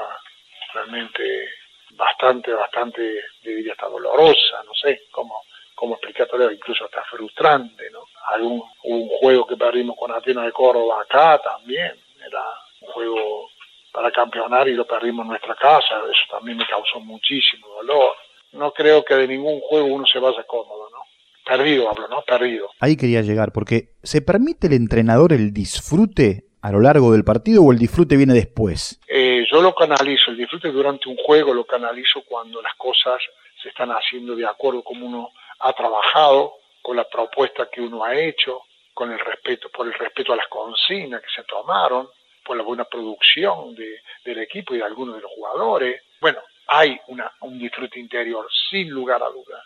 realmente 0.72 1.50
bastante, 1.90 2.52
bastante, 2.52 3.24
diría 3.42 3.72
hasta 3.72 3.88
dolorosa, 3.88 4.62
no 4.64 4.74
sé 4.74 5.06
cómo, 5.10 5.42
cómo 5.74 5.96
explicarlo, 5.96 6.52
incluso 6.52 6.84
hasta 6.84 7.02
frustrante, 7.02 7.90
¿no? 7.90 8.04
Algún, 8.28 8.62
un 8.84 9.08
juego 9.08 9.44
que 9.44 9.56
perdimos 9.56 9.96
con 9.98 10.12
Atenas 10.12 10.44
de 10.44 10.52
Córdoba 10.52 11.02
acá 11.02 11.40
también, 11.42 11.98
era 12.24 12.44
un 12.80 12.92
juego 12.92 13.50
para 13.94 14.10
campeonar 14.10 14.66
y 14.66 14.74
lo 14.74 14.84
perdimos 14.84 15.22
en 15.22 15.28
nuestra 15.28 15.54
casa, 15.54 16.02
eso 16.10 16.36
también 16.36 16.58
me 16.58 16.66
causó 16.66 16.98
muchísimo 16.98 17.68
dolor. 17.68 18.10
No 18.52 18.72
creo 18.72 19.04
que 19.04 19.14
de 19.14 19.28
ningún 19.28 19.60
juego 19.60 19.86
uno 19.86 20.04
se 20.04 20.18
vaya 20.18 20.42
cómodo, 20.48 20.90
¿no? 20.90 20.98
Perdido 21.46 21.88
hablo, 21.88 22.08
¿no? 22.08 22.22
Perdido. 22.22 22.70
Ahí 22.80 22.96
quería 22.96 23.22
llegar, 23.22 23.52
porque 23.52 23.90
¿se 24.02 24.20
permite 24.20 24.66
el 24.66 24.72
entrenador 24.72 25.32
el 25.32 25.52
disfrute 25.52 26.42
a 26.60 26.72
lo 26.72 26.80
largo 26.80 27.12
del 27.12 27.22
partido 27.22 27.62
o 27.62 27.70
el 27.70 27.78
disfrute 27.78 28.16
viene 28.16 28.34
después? 28.34 29.00
Eh, 29.06 29.44
yo 29.48 29.62
lo 29.62 29.72
canalizo, 29.74 30.32
el 30.32 30.38
disfrute 30.38 30.72
durante 30.72 31.08
un 31.08 31.16
juego 31.16 31.54
lo 31.54 31.64
canalizo 31.64 32.24
cuando 32.28 32.60
las 32.60 32.74
cosas 32.74 33.22
se 33.62 33.68
están 33.68 33.90
haciendo 33.90 34.34
de 34.34 34.44
acuerdo 34.44 34.82
como 34.82 35.06
uno 35.06 35.30
ha 35.60 35.72
trabajado, 35.72 36.54
con 36.82 36.96
la 36.96 37.08
propuesta 37.08 37.68
que 37.72 37.80
uno 37.80 38.02
ha 38.02 38.18
hecho, 38.18 38.62
con 38.92 39.12
el 39.12 39.20
respeto, 39.20 39.68
por 39.68 39.86
el 39.86 39.94
respeto 39.94 40.32
a 40.32 40.36
las 40.36 40.48
consignas 40.48 41.20
que 41.22 41.30
se 41.34 41.44
tomaron, 41.44 42.08
por 42.44 42.56
la 42.56 42.62
buena 42.62 42.84
producción 42.84 43.74
de, 43.74 44.02
del 44.24 44.38
equipo 44.38 44.74
y 44.74 44.78
de 44.78 44.84
algunos 44.84 45.16
de 45.16 45.22
los 45.22 45.30
jugadores. 45.32 46.02
Bueno, 46.20 46.40
hay 46.68 46.98
una, 47.08 47.32
un 47.40 47.58
disfrute 47.58 47.98
interior, 47.98 48.46
sin 48.70 48.90
lugar 48.90 49.22
a 49.22 49.28
duda, 49.28 49.62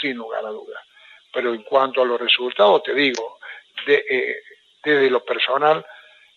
sin 0.00 0.16
lugar 0.16 0.44
a 0.44 0.50
duda. 0.50 0.80
Pero 1.32 1.54
en 1.54 1.62
cuanto 1.62 2.02
a 2.02 2.06
los 2.06 2.20
resultados, 2.20 2.82
te 2.82 2.94
digo, 2.94 3.38
de, 3.86 4.04
eh, 4.08 4.36
desde 4.82 5.10
lo 5.10 5.24
personal, 5.24 5.84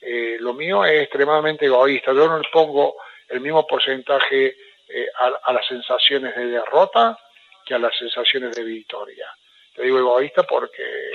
eh, 0.02 0.38
lo 0.39 0.54
mío 0.54 0.84
es 0.86 1.04
extremadamente 1.04 1.65
egoísta. 1.65 2.13
Yo 2.13 2.28
no 2.28 2.38
le 2.38 2.50
pongo 2.50 2.96
el 3.28 3.39
mismo 3.42 3.65
porcentaje 3.65 4.56
eh, 4.88 5.08
a, 5.20 5.28
a, 5.44 5.54
las 5.54 5.68
sensaciones 5.68 6.36
de 6.36 6.46
derrota 6.48 7.18
que 7.65 7.76
a 7.76 7.80
las 7.80 7.96
sensaciones 7.98 8.56
de 8.56 8.63
victoria. 8.63 9.28
Te 9.76 9.84
digo 9.84 10.00
egoísta 10.00 10.44
porque 10.44 11.12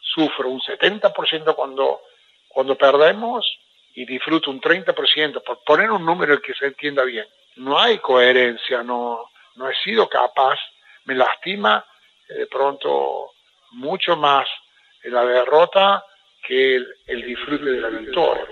sufro 0.00 0.48
un 0.48 0.60
70% 0.60 1.54
cuando, 1.54 2.00
cuando 2.48 2.76
perdemos 2.76 3.46
y 3.94 4.04
disfruto 4.04 4.50
un 4.50 4.60
30%, 4.60 5.42
por 5.44 5.62
poner 5.64 5.90
un 5.90 6.04
número 6.04 6.40
que 6.40 6.52
se 6.54 6.66
entienda 6.66 7.04
bien. 7.04 7.26
No 7.56 7.78
hay 7.78 7.98
coherencia, 7.98 8.82
no, 8.82 9.30
no 9.54 9.70
he 9.70 9.74
sido 9.76 10.08
capaz, 10.08 10.58
me 11.04 11.14
lastima 11.14 11.84
eh, 12.28 12.34
de 12.34 12.46
pronto 12.46 13.30
mucho 13.72 14.16
más 14.16 14.48
en 15.02 15.12
la 15.12 15.24
derrota 15.24 16.04
que 16.46 16.76
el, 16.76 16.86
el 17.06 17.22
disfrute 17.22 17.64
de 17.64 17.80
la 17.80 17.88
victoria. 17.88 18.46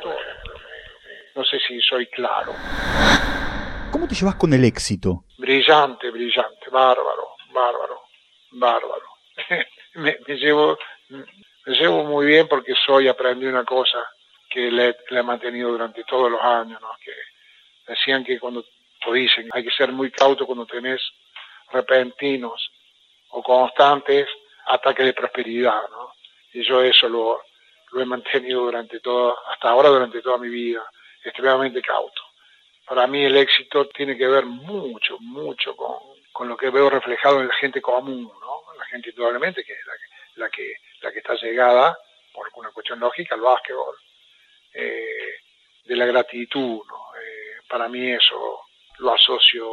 No 1.34 1.44
sé 1.44 1.58
si 1.66 1.80
soy 1.80 2.06
claro. 2.06 2.54
¿Cómo 3.90 4.06
te 4.06 4.14
llevas 4.14 4.36
con 4.36 4.52
el 4.54 4.64
éxito? 4.64 5.24
Brillante, 5.38 6.10
brillante, 6.10 6.70
bárbaro, 6.70 7.30
bárbaro, 7.52 8.00
bárbaro. 8.52 9.06
me, 9.94 10.16
me, 10.26 10.36
llevo, 10.36 10.78
me 11.08 11.74
llevo 11.74 12.04
muy 12.04 12.26
bien 12.26 12.46
porque 12.48 12.74
soy, 12.86 13.08
aprendí 13.08 13.46
una 13.46 13.64
cosa 13.64 13.98
que 14.52 14.70
le, 14.70 14.96
le 15.08 15.20
he 15.20 15.22
mantenido 15.22 15.70
durante 15.70 16.04
todos 16.04 16.30
los 16.30 16.40
años, 16.40 16.80
¿no? 16.80 16.88
que 17.02 17.12
decían 17.86 18.24
que 18.24 18.38
cuando, 18.38 18.64
o 19.06 19.12
dicen, 19.12 19.48
hay 19.52 19.64
que 19.64 19.70
ser 19.70 19.92
muy 19.92 20.10
cauto 20.10 20.46
cuando 20.46 20.66
tenés 20.66 21.00
repentinos 21.70 22.70
o 23.30 23.42
constantes 23.42 24.28
ataques 24.66 25.06
de 25.06 25.14
prosperidad, 25.14 25.80
¿no? 25.90 26.12
Y 26.52 26.62
yo 26.62 26.82
eso 26.82 27.08
lo, 27.08 27.40
lo 27.92 28.00
he 28.00 28.04
mantenido 28.04 28.60
durante 28.60 29.00
todo, 29.00 29.36
hasta 29.48 29.70
ahora 29.70 29.88
durante 29.88 30.20
toda 30.20 30.38
mi 30.38 30.48
vida, 30.48 30.84
extremadamente 31.24 31.80
cauto. 31.80 32.22
Para 32.86 33.06
mí 33.06 33.24
el 33.24 33.36
éxito 33.36 33.88
tiene 33.88 34.16
que 34.16 34.26
ver 34.26 34.44
mucho, 34.44 35.18
mucho 35.20 35.74
con, 35.74 35.96
con 36.30 36.48
lo 36.48 36.56
que 36.56 36.68
veo 36.68 36.90
reflejado 36.90 37.40
en 37.40 37.48
la 37.48 37.54
gente 37.54 37.80
común, 37.80 38.24
¿no? 38.24 38.74
La 38.78 38.84
gente 38.86 39.10
indudablemente 39.10 39.64
que 39.64 39.72
es 39.72 39.86
la 39.86 39.94
la 40.36 40.48
que, 40.50 40.74
la 41.00 41.12
que 41.12 41.18
está 41.18 41.34
llegada, 41.34 41.98
por 42.32 42.48
una 42.54 42.70
cuestión 42.70 43.00
lógica, 43.00 43.34
al 43.34 43.40
básquetbol, 43.40 43.96
eh, 44.74 45.34
de 45.84 45.96
la 45.96 46.06
gratitud, 46.06 46.80
¿no? 46.88 47.16
Eh, 47.16 47.62
para 47.68 47.88
mí 47.88 48.10
eso 48.10 48.60
lo 48.98 49.14
asocio 49.14 49.66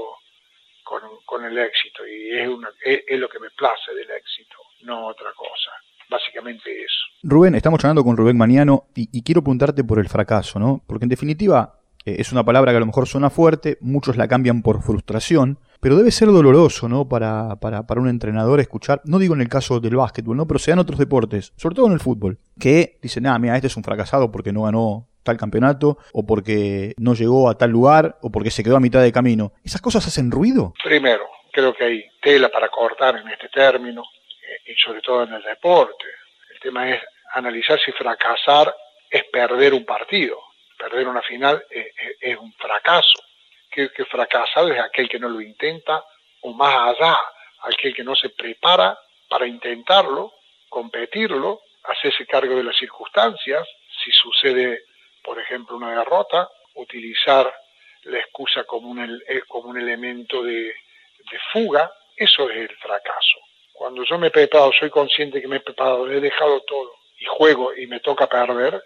con, 0.84 1.02
con 1.26 1.46
el 1.46 1.58
éxito 1.58 2.06
y 2.08 2.32
es, 2.38 2.48
una, 2.48 2.70
es, 2.84 3.20
lo 3.20 3.30
que 3.30 3.40
me 3.40 3.50
place 3.52 3.94
del 3.94 4.10
éxito, 4.12 4.58
no 4.82 5.08
otra 5.08 5.32
cosa 5.34 5.72
básicamente 6.10 6.72
eso. 6.72 7.06
Rubén, 7.22 7.54
estamos 7.54 7.84
hablando 7.84 8.04
con 8.04 8.18
Rubén 8.18 8.36
Maniano 8.36 8.86
y, 8.96 9.10
y, 9.16 9.22
quiero 9.22 9.44
preguntarte 9.44 9.84
por 9.84 10.00
el 10.00 10.10
fracaso, 10.10 10.58
¿no? 10.58 10.84
Porque 10.88 11.06
en 11.06 11.10
definitiva 11.10 11.80
eh, 12.06 12.16
es 12.20 12.32
una 12.32 12.44
palabra 12.44 12.72
que 12.72 12.78
a 12.78 12.80
lo 12.80 12.86
mejor 12.86 13.08
suena 13.08 13.30
fuerte, 13.30 13.78
muchos 13.82 14.18
la 14.18 14.28
cambian 14.28 14.62
por 14.62 14.82
frustración, 14.82 15.60
pero 15.82 15.96
debe 15.96 16.12
ser 16.12 16.28
doloroso, 16.30 16.90
¿no? 16.90 17.08
Para, 17.08 17.56
para, 17.60 17.86
para 17.88 18.02
un 18.02 18.10
entrenador 18.10 18.60
escuchar, 18.60 19.02
no 19.06 19.20
digo 19.20 19.34
en 19.34 19.42
el 19.42 19.50
caso 19.50 19.80
del 19.80 19.96
básquetbol, 19.96 20.38
¿no? 20.38 20.48
Pero 20.48 20.60
se 20.60 20.72
dan 20.72 20.80
otros 20.80 21.00
deportes, 21.00 21.54
sobre 21.58 21.76
todo 21.76 21.88
en 21.88 21.94
el 21.94 22.00
fútbol, 22.00 22.38
que 22.60 22.98
dicen, 23.02 23.28
ah, 23.28 23.40
mira, 23.40 23.56
este 23.56 23.68
es 23.68 23.78
un 23.78 23.84
fracasado 23.84 24.32
porque 24.32 24.52
no 24.52 24.64
ganó 24.64 25.08
tal 25.24 25.38
campeonato, 25.38 25.98
o 26.14 26.26
porque 26.26 26.94
no 26.98 27.14
llegó 27.14 27.50
a 27.50 27.58
tal 27.58 27.70
lugar, 27.70 28.18
o 28.22 28.32
porque 28.32 28.52
se 28.52 28.64
quedó 28.64 28.78
a 28.78 28.80
mitad 28.80 29.02
de 29.02 29.12
camino. 29.12 29.52
¿Esas 29.64 29.82
cosas 29.82 30.08
hacen 30.08 30.32
ruido? 30.32 30.74
Primero, 30.84 31.26
creo 31.52 31.74
que 31.74 31.84
hay 31.84 32.06
tela 32.22 32.50
para 32.50 32.70
cortar 32.70 33.18
en 33.18 33.28
este 33.28 33.50
término, 33.50 34.04
y 34.66 34.74
sobre 34.76 35.02
todo 35.02 35.24
en 35.24 35.34
el 35.34 35.44
deporte. 35.44 36.06
El 36.54 36.60
tema 36.60 36.90
es 36.90 37.02
analizar 37.34 37.80
si 37.80 37.92
fracasar 37.92 38.74
es 39.10 39.24
perder 39.32 39.74
un 39.74 39.86
partido. 39.86 40.38
Perder 40.78 41.08
una 41.08 41.22
final 41.22 41.64
es, 41.70 41.88
es, 41.88 42.18
es 42.22 42.38
un 42.38 42.54
fracaso. 42.54 43.20
Que, 43.88 44.06
fracasado 44.06 44.74
es 44.74 44.80
aquel 44.80 45.08
que 45.08 45.20
no 45.20 45.30
lo 45.30 45.40
intenta 45.40 46.04
o 46.42 46.52
más 46.54 46.90
allá, 46.90 47.18
aquel 47.62 47.94
que 47.94 48.04
no 48.04 48.14
se 48.14 48.30
prepara 48.30 48.98
para 49.30 49.48
intentarlo, 49.48 50.34
competirlo, 50.68 51.62
hacerse 51.84 52.26
cargo 52.26 52.56
de 52.56 52.64
las 52.64 52.76
circunstancias, 52.76 53.66
si 54.04 54.12
sucede, 54.12 54.84
por 55.24 55.40
ejemplo, 55.40 55.78
una 55.78 55.98
derrota, 55.98 56.50
utilizar 56.76 57.54
la 58.04 58.20
excusa 58.20 58.66
como 58.66 58.90
un, 58.90 59.22
como 59.48 59.70
un 59.70 59.80
elemento 59.80 60.44
de, 60.44 60.64
de 60.64 61.40
fuga, 61.54 61.90
eso 62.18 62.50
es 62.50 62.58
el 62.58 62.76
fracaso. 62.78 63.40
Cuando 63.72 64.04
yo 64.04 64.18
me 64.18 64.28
he 64.28 64.32
preparado, 64.32 64.74
soy 64.78 64.90
consciente 64.90 65.42
que 65.42 65.48
me 65.48 65.58
he 65.58 65.62
preparado, 65.62 66.12
he 66.12 66.20
dejado 66.20 66.62
todo 66.62 66.92
y 67.18 67.26
juego 67.26 67.74
y 67.74 67.88
me 67.88 68.02
toca 68.02 68.28
perder, 68.28 68.84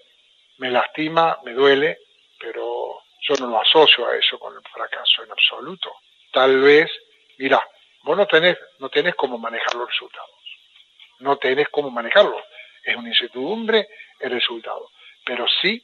me 0.57 0.69
lastima, 0.69 1.39
me 1.43 1.53
duele, 1.53 1.97
pero 2.39 3.02
yo 3.23 3.35
no 3.39 3.47
lo 3.47 3.61
asocio 3.61 4.07
a 4.07 4.15
eso 4.15 4.37
con 4.37 4.55
el 4.55 4.61
fracaso 4.63 5.23
en 5.23 5.31
absoluto. 5.31 5.95
Tal 6.31 6.61
vez, 6.61 6.91
mira, 7.37 7.65
vos 8.03 8.17
no 8.17 8.27
tenés, 8.27 8.57
no 8.79 8.89
tenés 8.89 9.15
cómo 9.15 9.37
manejar 9.37 9.75
los 9.75 9.87
resultados. 9.87 10.29
No 11.19 11.37
tenés 11.37 11.69
cómo 11.69 11.89
manejarlo. 11.89 12.43
Es 12.83 12.95
una 12.95 13.09
incertidumbre 13.09 13.87
el 14.19 14.31
resultado. 14.31 14.91
Pero 15.25 15.45
sí, 15.61 15.81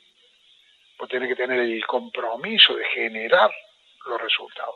vos 0.98 1.08
tenés 1.08 1.30
que 1.30 1.36
tener 1.36 1.60
el 1.60 1.86
compromiso 1.86 2.76
de 2.76 2.86
generar 2.90 3.50
los 4.06 4.22
resultados. 4.22 4.76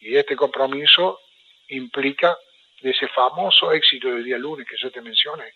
Y 0.00 0.16
este 0.16 0.36
compromiso 0.36 1.20
implica 1.68 2.36
de 2.80 2.90
ese 2.90 3.08
famoso 3.08 3.72
éxito 3.72 4.08
del 4.08 4.24
día 4.24 4.38
lunes 4.38 4.66
que 4.68 4.76
yo 4.76 4.90
te 4.90 5.00
mencioné, 5.00 5.52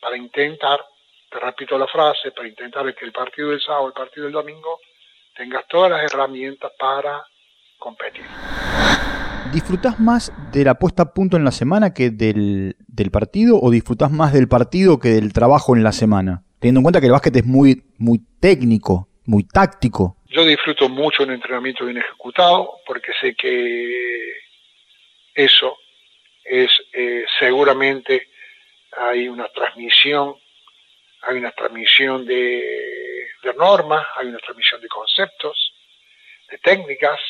para 0.00 0.16
intentar, 0.16 0.84
te 1.30 1.38
repito 1.38 1.78
la 1.78 1.86
frase, 1.86 2.32
para 2.32 2.48
intentar 2.48 2.92
que 2.94 3.04
el 3.04 3.12
partido 3.12 3.50
del 3.50 3.60
sábado, 3.60 3.88
el 3.88 3.92
partido 3.92 4.24
del 4.24 4.32
domingo, 4.32 4.80
tengas 5.36 5.66
todas 5.68 5.90
las 5.90 6.12
herramientas 6.12 6.70
para 6.78 7.24
competir. 7.78 8.24
¿Disfrutás 9.52 10.00
más 10.00 10.32
de 10.52 10.64
la 10.64 10.74
puesta 10.74 11.02
a 11.02 11.12
punto 11.12 11.36
en 11.36 11.44
la 11.44 11.50
semana 11.50 11.92
que 11.92 12.10
del, 12.10 12.76
del, 12.86 13.10
partido 13.10 13.58
o 13.60 13.70
disfrutás 13.70 14.10
más 14.10 14.32
del 14.32 14.48
partido 14.48 14.98
que 14.98 15.08
del 15.08 15.32
trabajo 15.32 15.76
en 15.76 15.82
la 15.82 15.92
semana? 15.92 16.42
Teniendo 16.58 16.78
en 16.78 16.84
cuenta 16.84 17.00
que 17.00 17.06
el 17.06 17.12
básquet 17.12 17.36
es 17.36 17.44
muy, 17.44 17.82
muy 17.98 18.20
técnico, 18.40 19.08
muy 19.26 19.44
táctico. 19.44 20.16
Yo 20.28 20.44
disfruto 20.44 20.88
mucho 20.88 21.24
un 21.24 21.32
entrenamiento 21.32 21.84
bien 21.84 21.98
ejecutado 21.98 22.78
porque 22.86 23.12
sé 23.20 23.34
que 23.34 24.32
eso 25.34 25.76
es 26.44 26.70
eh, 26.92 27.24
seguramente 27.38 28.28
hay 28.96 29.28
una 29.28 29.48
transmisión, 29.48 30.34
hay 31.22 31.36
una 31.36 31.52
transmisión 31.52 32.26
de, 32.26 33.28
normas, 33.56 34.06
hay 34.16 34.26
una 34.26 34.38
transmisión 34.38 34.80
de 34.80 34.88
conceptos, 34.88 35.72
de 36.50 36.58
técnicas, 36.58 37.20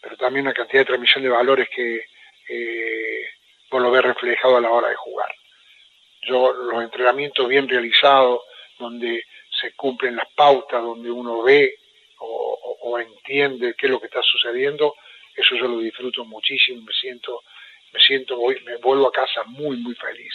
pero 0.00 0.16
también 0.16 0.46
una 0.46 0.54
cantidad 0.54 0.82
de 0.82 0.86
transmisión 0.86 1.22
de 1.22 1.30
valores 1.30 1.68
que 1.74 2.04
eh, 2.48 3.30
vos 3.70 3.82
lo 3.82 3.90
ves 3.90 4.02
reflejado 4.02 4.56
a 4.56 4.60
la 4.60 4.70
hora 4.70 4.88
de 4.88 4.96
jugar. 4.96 5.32
Yo 6.22 6.52
los 6.52 6.82
entrenamientos 6.82 7.48
bien 7.48 7.68
realizados, 7.68 8.42
donde 8.78 9.24
se 9.60 9.72
cumplen 9.74 10.16
las 10.16 10.28
pautas, 10.34 10.82
donde 10.82 11.10
uno 11.10 11.42
ve 11.42 11.76
o, 12.18 12.78
o, 12.82 12.98
entiende 12.98 13.74
qué 13.78 13.86
es 13.86 13.92
lo 13.92 14.00
que 14.00 14.06
está 14.06 14.22
sucediendo, 14.22 14.94
eso 15.34 15.54
yo 15.54 15.68
lo 15.68 15.78
disfruto 15.78 16.24
muchísimo, 16.24 16.82
me 16.82 16.92
siento, 16.92 17.42
me 17.92 18.00
siento, 18.00 18.38
me 18.64 18.76
vuelvo 18.76 19.08
a 19.08 19.12
casa 19.12 19.42
muy, 19.44 19.78
muy 19.78 19.94
feliz, 19.94 20.34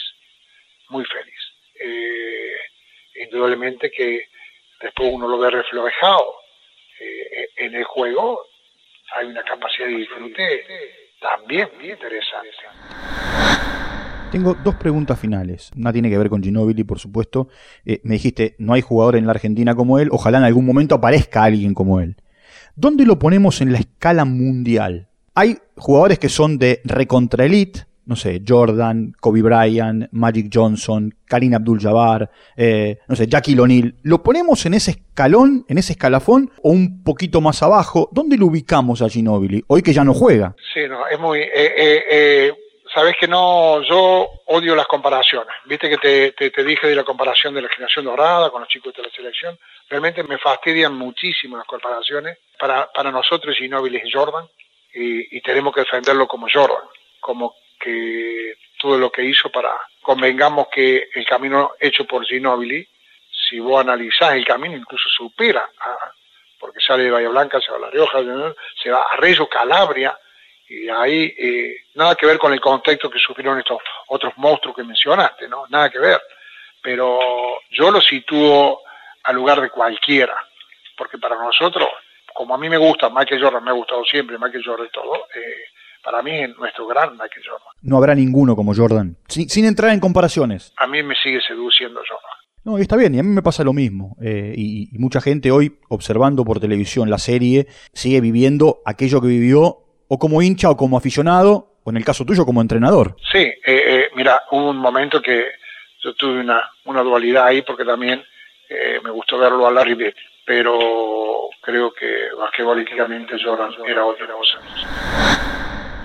muy 0.88 1.04
feliz. 1.04 1.45
Eh, 1.80 2.56
indudablemente 3.24 3.90
que 3.90 4.28
después 4.80 5.10
uno 5.12 5.28
lo 5.28 5.38
ve 5.38 5.50
reflejado 5.50 6.34
eh, 7.00 7.48
en 7.56 7.74
el 7.74 7.84
juego, 7.84 8.40
hay 9.14 9.26
una 9.26 9.42
capacidad 9.44 9.86
de 9.86 9.96
disfrute 9.96 10.64
también 11.20 11.68
bien 11.78 11.92
interesante. 11.92 12.50
Tengo 14.30 14.54
dos 14.54 14.74
preguntas 14.74 15.18
finales. 15.18 15.70
Una 15.76 15.92
tiene 15.92 16.10
que 16.10 16.18
ver 16.18 16.28
con 16.28 16.42
Ginobili, 16.42 16.84
por 16.84 16.98
supuesto. 16.98 17.48
Eh, 17.84 18.00
me 18.02 18.14
dijiste, 18.14 18.54
no 18.58 18.74
hay 18.74 18.82
jugador 18.82 19.16
en 19.16 19.24
la 19.24 19.32
Argentina 19.32 19.74
como 19.74 19.98
él. 19.98 20.08
Ojalá 20.10 20.38
en 20.38 20.44
algún 20.44 20.66
momento 20.66 20.96
aparezca 20.96 21.44
alguien 21.44 21.74
como 21.74 22.00
él. 22.00 22.16
¿Dónde 22.74 23.06
lo 23.06 23.18
ponemos 23.18 23.60
en 23.60 23.72
la 23.72 23.78
escala 23.78 24.24
mundial? 24.24 25.08
Hay 25.34 25.58
jugadores 25.76 26.18
que 26.18 26.28
son 26.28 26.58
de 26.58 26.80
recontra 26.84 27.44
elite, 27.44 27.86
no 28.06 28.16
sé, 28.16 28.40
Jordan, 28.46 29.12
Kobe 29.20 29.42
Bryant, 29.42 30.08
Magic 30.12 30.48
Johnson, 30.52 31.14
Karim 31.26 31.54
Abdul-Jabbar, 31.54 32.30
eh, 32.56 32.98
no 33.08 33.16
sé, 33.16 33.26
Jackie 33.26 33.58
O'Neal. 33.58 33.94
¿Lo 34.02 34.22
ponemos 34.22 34.64
en 34.64 34.74
ese 34.74 34.92
escalón, 34.92 35.66
en 35.68 35.78
ese 35.78 35.92
escalafón 35.92 36.50
o 36.62 36.70
un 36.70 37.02
poquito 37.02 37.40
más 37.40 37.62
abajo? 37.62 38.08
¿Dónde 38.12 38.38
lo 38.38 38.46
ubicamos 38.46 39.02
a 39.02 39.08
Ginobili? 39.08 39.64
Hoy 39.66 39.82
que 39.82 39.92
ya 39.92 40.04
no 40.04 40.14
juega. 40.14 40.54
Sí, 40.72 40.80
no, 40.88 41.06
es 41.06 41.18
muy... 41.18 41.40
Eh, 41.40 41.50
eh, 42.10 42.52
Sabes 42.94 43.16
que 43.20 43.28
no, 43.28 43.82
yo 43.82 44.26
odio 44.46 44.74
las 44.74 44.86
comparaciones. 44.86 45.54
Viste 45.66 45.86
que 45.90 45.98
te, 45.98 46.32
te, 46.32 46.64
dije 46.64 46.86
de 46.86 46.94
la 46.94 47.04
comparación 47.04 47.52
de 47.52 47.60
la 47.60 47.68
generación 47.68 48.06
dorada 48.06 48.48
con 48.48 48.62
los 48.62 48.70
chicos 48.70 48.94
de 48.94 49.02
la 49.02 49.10
selección. 49.10 49.58
Realmente 49.90 50.22
me 50.22 50.38
fastidian 50.38 50.94
muchísimo 50.94 51.58
las 51.58 51.66
comparaciones. 51.66 52.38
Para, 52.58 52.90
para 52.92 53.10
nosotros 53.10 53.54
Ginobili 53.54 53.98
es 53.98 54.10
Jordan 54.10 54.48
y, 54.94 55.36
y 55.36 55.40
tenemos 55.42 55.74
que 55.74 55.80
defenderlo 55.80 56.26
como 56.26 56.46
Jordan, 56.50 56.88
como 57.20 57.54
que 57.78 58.54
todo 58.78 58.98
lo 58.98 59.10
que 59.10 59.24
hizo 59.24 59.50
para 59.50 59.78
convengamos 60.02 60.68
que 60.68 61.08
el 61.14 61.26
camino 61.26 61.72
hecho 61.80 62.04
por 62.04 62.24
Ginobili, 62.24 62.86
si 63.48 63.58
vos 63.58 63.80
analizás 63.80 64.34
el 64.34 64.44
camino, 64.44 64.76
incluso 64.76 65.08
supera, 65.08 65.68
porque 66.58 66.80
sale 66.80 67.04
de 67.04 67.10
Bahía 67.10 67.28
Blanca, 67.28 67.60
se 67.60 67.70
va 67.70 67.78
a 67.78 67.80
La 67.80 67.90
Rioja, 67.90 68.20
se 68.82 68.90
va 68.90 69.02
a 69.02 69.16
Reyo, 69.16 69.48
Calabria, 69.48 70.16
y 70.68 70.88
ahí 70.88 71.34
eh, 71.38 71.76
nada 71.94 72.14
que 72.14 72.26
ver 72.26 72.38
con 72.38 72.52
el 72.52 72.60
contexto 72.60 73.10
que 73.10 73.18
sufrieron 73.18 73.58
estos 73.58 73.78
otros 74.08 74.32
monstruos 74.36 74.76
que 74.76 74.82
mencionaste, 74.82 75.48
¿no? 75.48 75.64
Nada 75.68 75.90
que 75.90 75.98
ver. 75.98 76.20
Pero 76.82 77.60
yo 77.70 77.90
lo 77.90 78.00
sitúo 78.00 78.82
al 79.24 79.34
lugar 79.34 79.60
de 79.60 79.70
cualquiera, 79.70 80.36
porque 80.96 81.18
para 81.18 81.36
nosotros, 81.36 81.88
como 82.32 82.54
a 82.54 82.58
mí 82.58 82.68
me 82.68 82.76
gusta, 82.76 83.10
Michael 83.10 83.42
Jordan 83.42 83.64
me 83.64 83.70
ha 83.70 83.74
gustado 83.74 84.04
siempre, 84.04 84.38
Michael 84.38 84.64
Jordan 84.64 84.88
todo, 84.92 85.28
eh, 85.34 85.68
para 86.06 86.22
mí 86.22 86.30
es 86.30 86.56
nuestro 86.56 86.86
gran 86.86 87.10
Michael 87.14 87.42
Jordan. 87.44 87.68
No 87.82 87.96
habrá 87.96 88.14
ninguno 88.14 88.54
como 88.54 88.72
Jordan, 88.72 89.16
sin, 89.26 89.64
entrar 89.64 89.90
en 89.90 89.98
comparaciones. 89.98 90.72
A 90.76 90.86
mí 90.86 91.02
me 91.02 91.16
sigue 91.16 91.40
seduciendo 91.40 91.98
Jordan. 92.08 92.30
No, 92.62 92.78
está 92.78 92.96
bien, 92.96 93.16
y 93.16 93.18
a 93.18 93.24
mí 93.24 93.28
me 93.30 93.42
pasa 93.42 93.64
lo 93.64 93.72
mismo. 93.72 94.16
Eh, 94.22 94.54
y, 94.56 94.88
mucha 94.98 95.20
gente 95.20 95.50
hoy, 95.50 95.80
observando 95.88 96.44
por 96.44 96.60
televisión 96.60 97.10
la 97.10 97.18
serie, 97.18 97.66
sigue 97.92 98.20
viviendo 98.20 98.82
aquello 98.86 99.20
que 99.20 99.26
vivió, 99.26 99.78
o 100.06 100.18
como 100.20 100.42
hincha, 100.42 100.70
o 100.70 100.76
como 100.76 100.96
aficionado, 100.96 101.74
o 101.82 101.90
en 101.90 101.96
el 101.96 102.04
caso 102.04 102.24
tuyo, 102.24 102.46
como 102.46 102.60
entrenador. 102.60 103.16
Sí, 103.32 103.38
eh, 103.38 103.56
eh, 103.66 104.08
mira, 104.14 104.42
hubo 104.52 104.70
un 104.70 104.76
momento 104.76 105.20
que 105.20 105.46
yo 106.04 106.14
tuve 106.14 106.38
una, 106.38 106.62
una 106.84 107.02
dualidad 107.02 107.46
ahí, 107.46 107.62
porque 107.62 107.84
también 107.84 108.22
me 109.02 109.10
gustó 109.10 109.38
verlo 109.38 109.66
a 109.66 109.72
Larry 109.72 109.94
Bird, 109.94 110.14
pero 110.44 111.50
creo 111.62 111.92
que 111.92 112.28
basquetbolísticamente 112.36 113.36
Jordan 113.42 113.72
era 113.86 114.04
otra 114.04 114.26
cosa. 114.26 114.58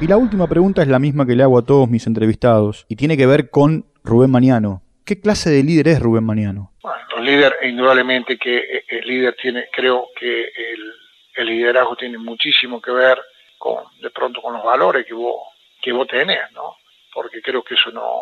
Y 0.01 0.07
la 0.07 0.17
última 0.17 0.47
pregunta 0.47 0.81
es 0.81 0.87
la 0.87 0.97
misma 0.97 1.27
que 1.27 1.35
le 1.35 1.43
hago 1.43 1.59
a 1.59 1.63
todos 1.63 1.87
mis 1.87 2.07
entrevistados 2.07 2.87
y 2.89 2.95
tiene 2.95 3.15
que 3.15 3.27
ver 3.27 3.51
con 3.51 3.85
Rubén 4.03 4.31
Maniano. 4.31 4.81
¿Qué 5.05 5.21
clase 5.21 5.51
de 5.51 5.61
líder 5.61 5.89
es 5.89 5.99
Rubén 5.99 6.23
Maniano? 6.23 6.71
Bueno, 6.81 7.05
el 7.17 7.23
líder, 7.23 7.57
indudablemente 7.61 8.39
que 8.39 8.57
eh, 8.57 8.85
el 8.87 9.07
líder 9.07 9.35
tiene, 9.39 9.67
creo 9.71 10.07
que 10.19 10.51
el, 11.35 11.45
liderazgo 11.45 11.95
tiene 11.95 12.17
muchísimo 12.17 12.81
que 12.81 12.89
ver 12.89 13.21
con, 13.59 13.83
de 14.01 14.09
pronto, 14.09 14.41
con 14.41 14.55
los 14.55 14.63
valores 14.63 15.05
que 15.05 15.13
vos, 15.13 15.35
que 15.79 15.91
vos 15.91 16.07
tenés, 16.07 16.51
¿no? 16.53 16.77
Porque 17.13 17.39
creo 17.39 17.63
que 17.63 17.75
eso 17.75 17.91
no, 17.91 18.21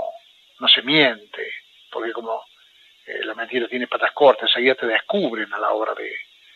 no 0.59 0.67
se 0.67 0.81
miente, 0.81 1.49
porque 1.89 2.11
como 2.11 2.41
eh, 3.05 3.23
la 3.23 3.35
mentira 3.35 3.69
tiene 3.69 3.87
patas 3.87 4.11
cortas, 4.11 4.49
enseguida 4.49 4.75
te 4.75 4.85
descubren 4.85 5.53
a 5.53 5.59
la 5.59 5.71
hora 5.71 5.93
de, 5.93 6.11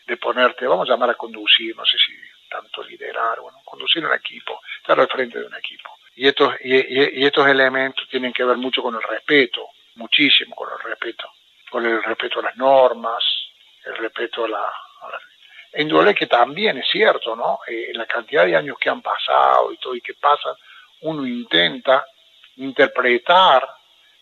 de 0.06 0.16
ponerte, 0.18 0.66
vamos 0.66 0.86
a 0.86 0.92
llamar 0.92 1.08
a 1.08 1.14
conducir, 1.14 1.74
no 1.74 1.84
sé 1.86 1.96
si 1.96 2.12
tanto 2.54 2.84
liderar, 2.84 3.40
bueno, 3.40 3.58
conducir 3.64 4.04
un 4.06 4.14
equipo, 4.14 4.60
estar 4.78 4.98
al 4.98 5.08
frente 5.08 5.40
de 5.40 5.46
un 5.46 5.54
equipo. 5.56 5.90
Y 6.14 6.28
estos, 6.28 6.54
y, 6.60 7.24
estos 7.24 7.46
elementos 7.48 8.08
tienen 8.08 8.32
que 8.32 8.44
ver 8.44 8.56
mucho 8.56 8.80
con 8.82 8.94
el 8.94 9.02
respeto, 9.02 9.70
muchísimo 9.96 10.54
con 10.54 10.68
el 10.72 10.78
respeto, 10.90 11.28
con 11.68 11.84
el 11.84 12.02
respeto 12.02 12.38
a 12.38 12.44
las 12.44 12.56
normas, 12.56 13.24
el 13.84 13.96
respeto 13.96 14.44
a 14.44 14.48
la... 14.48 14.66
A 14.66 16.14
que 16.14 16.26
también 16.26 16.78
es 16.78 16.88
cierto, 16.88 17.34
¿no? 17.34 17.58
Eh, 17.66 17.90
en 17.90 17.98
la 17.98 18.06
cantidad 18.06 18.46
de 18.46 18.54
años 18.54 18.78
que 18.78 18.88
han 18.88 19.02
pasado 19.02 19.72
y 19.72 19.76
todo 19.78 19.96
y 19.96 20.00
que 20.00 20.14
pasan, 20.14 20.54
uno 21.00 21.26
intenta 21.26 22.06
interpretar 22.56 23.68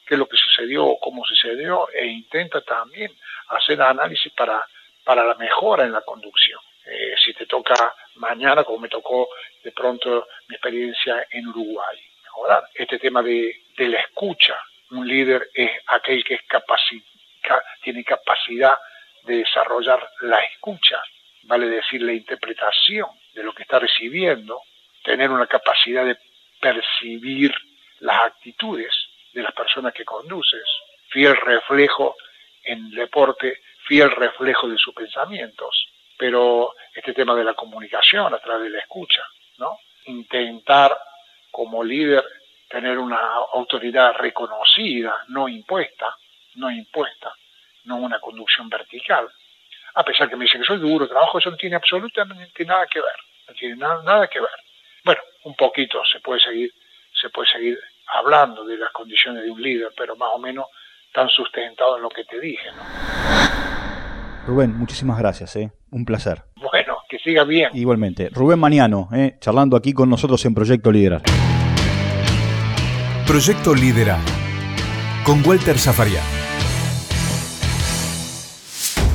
qué 0.06 0.14
es 0.14 0.18
lo 0.18 0.26
que 0.26 0.38
sucedió, 0.38 0.96
cómo 0.98 1.22
sucedió, 1.26 1.88
e 1.92 2.06
intenta 2.06 2.62
también 2.62 3.12
hacer 3.48 3.82
análisis 3.82 4.32
para, 4.32 4.66
para 5.04 5.24
la 5.24 5.34
mejora 5.34 5.84
en 5.84 5.92
la 5.92 6.00
conducción. 6.00 6.58
Eh, 6.84 7.14
si 7.24 7.32
te 7.34 7.46
toca 7.46 7.94
mañana, 8.16 8.64
como 8.64 8.78
me 8.78 8.88
tocó 8.88 9.28
de 9.62 9.72
pronto 9.72 10.26
mi 10.48 10.56
experiencia 10.56 11.26
en 11.30 11.48
Uruguay. 11.48 11.98
Mejorar. 12.22 12.64
Este 12.74 12.98
tema 12.98 13.22
de, 13.22 13.62
la 13.76 14.00
escucha. 14.00 14.58
Un 14.90 15.06
líder 15.06 15.48
es 15.54 15.70
aquel 15.86 16.24
que 16.24 16.34
es 16.34 16.42
tiene 17.82 18.04
capacidad 18.04 18.78
de 19.24 19.38
desarrollar 19.38 20.08
la 20.20 20.38
escucha, 20.44 21.02
vale 21.44 21.66
decir 21.66 22.02
la 22.02 22.12
interpretación 22.12 23.08
de 23.34 23.42
lo 23.42 23.52
que 23.52 23.62
está 23.62 23.78
recibiendo, 23.78 24.60
tener 25.02 25.30
una 25.30 25.46
capacidad 25.46 26.04
de 26.04 26.16
percibir 26.60 27.54
las 28.00 28.22
actitudes 28.24 28.92
de 29.32 29.42
las 29.42 29.52
personas 29.52 29.92
que 29.92 30.04
conduces, 30.04 30.64
fiel 31.08 31.36
reflejo 31.36 32.14
en 32.64 32.78
el 32.86 32.90
deporte, 32.92 33.60
fiel 33.86 34.10
reflejo 34.10 34.68
de 34.68 34.78
sus 34.78 34.94
pensamientos 34.94 35.91
pero 36.22 36.76
este 36.94 37.14
tema 37.14 37.34
de 37.34 37.42
la 37.42 37.54
comunicación 37.54 38.32
a 38.32 38.38
través 38.38 38.62
de 38.62 38.70
la 38.70 38.78
escucha, 38.78 39.24
¿no? 39.58 39.76
Intentar 40.06 40.96
como 41.50 41.82
líder 41.82 42.24
tener 42.68 42.96
una 42.96 43.18
autoridad 43.52 44.14
reconocida, 44.14 45.24
no 45.30 45.48
impuesta, 45.48 46.14
no 46.54 46.70
impuesta, 46.70 47.34
no 47.86 47.96
una 47.96 48.20
conducción 48.20 48.68
vertical. 48.68 49.28
A 49.94 50.04
pesar 50.04 50.30
que 50.30 50.36
me 50.36 50.44
dicen 50.44 50.60
que 50.60 50.66
soy 50.68 50.78
duro, 50.78 51.08
trabajo, 51.08 51.40
eso 51.40 51.50
no 51.50 51.56
tiene 51.56 51.74
absolutamente 51.74 52.64
nada 52.64 52.86
que 52.86 53.00
ver, 53.00 53.16
no 53.48 53.54
tiene 53.54 53.74
nada, 53.74 54.00
nada 54.04 54.28
que 54.28 54.38
ver. 54.38 54.60
Bueno, 55.02 55.22
un 55.42 55.56
poquito 55.56 56.04
se 56.04 56.20
puede 56.20 56.38
seguir, 56.38 56.72
se 57.20 57.30
puede 57.30 57.50
seguir 57.50 57.80
hablando 58.06 58.64
de 58.64 58.76
las 58.76 58.92
condiciones 58.92 59.42
de 59.42 59.50
un 59.50 59.60
líder, 59.60 59.90
pero 59.96 60.14
más 60.14 60.30
o 60.32 60.38
menos 60.38 60.66
tan 61.12 61.28
sustentado 61.28 61.96
en 61.96 62.02
lo 62.04 62.10
que 62.10 62.22
te 62.22 62.38
dije, 62.38 62.70
¿no? 62.70 63.91
Rubén, 64.46 64.76
muchísimas 64.76 65.18
gracias, 65.18 65.54
¿eh? 65.56 65.70
un 65.90 66.04
placer. 66.04 66.42
Bueno, 66.56 66.96
que 67.08 67.18
siga 67.18 67.44
bien. 67.44 67.70
Igualmente. 67.74 68.28
Rubén 68.30 68.58
Maniano, 68.58 69.08
¿eh? 69.12 69.36
charlando 69.40 69.76
aquí 69.76 69.92
con 69.92 70.08
nosotros 70.10 70.44
en 70.44 70.54
Proyecto 70.54 70.90
Liderar. 70.90 71.22
Proyecto 73.26 73.74
Liderar, 73.74 74.20
con 75.24 75.46
Walter 75.46 75.78
Zafarian. 75.78 76.24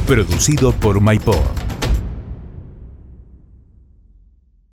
Producido 0.08 0.72
por 0.72 1.02
MyPod. 1.02 1.67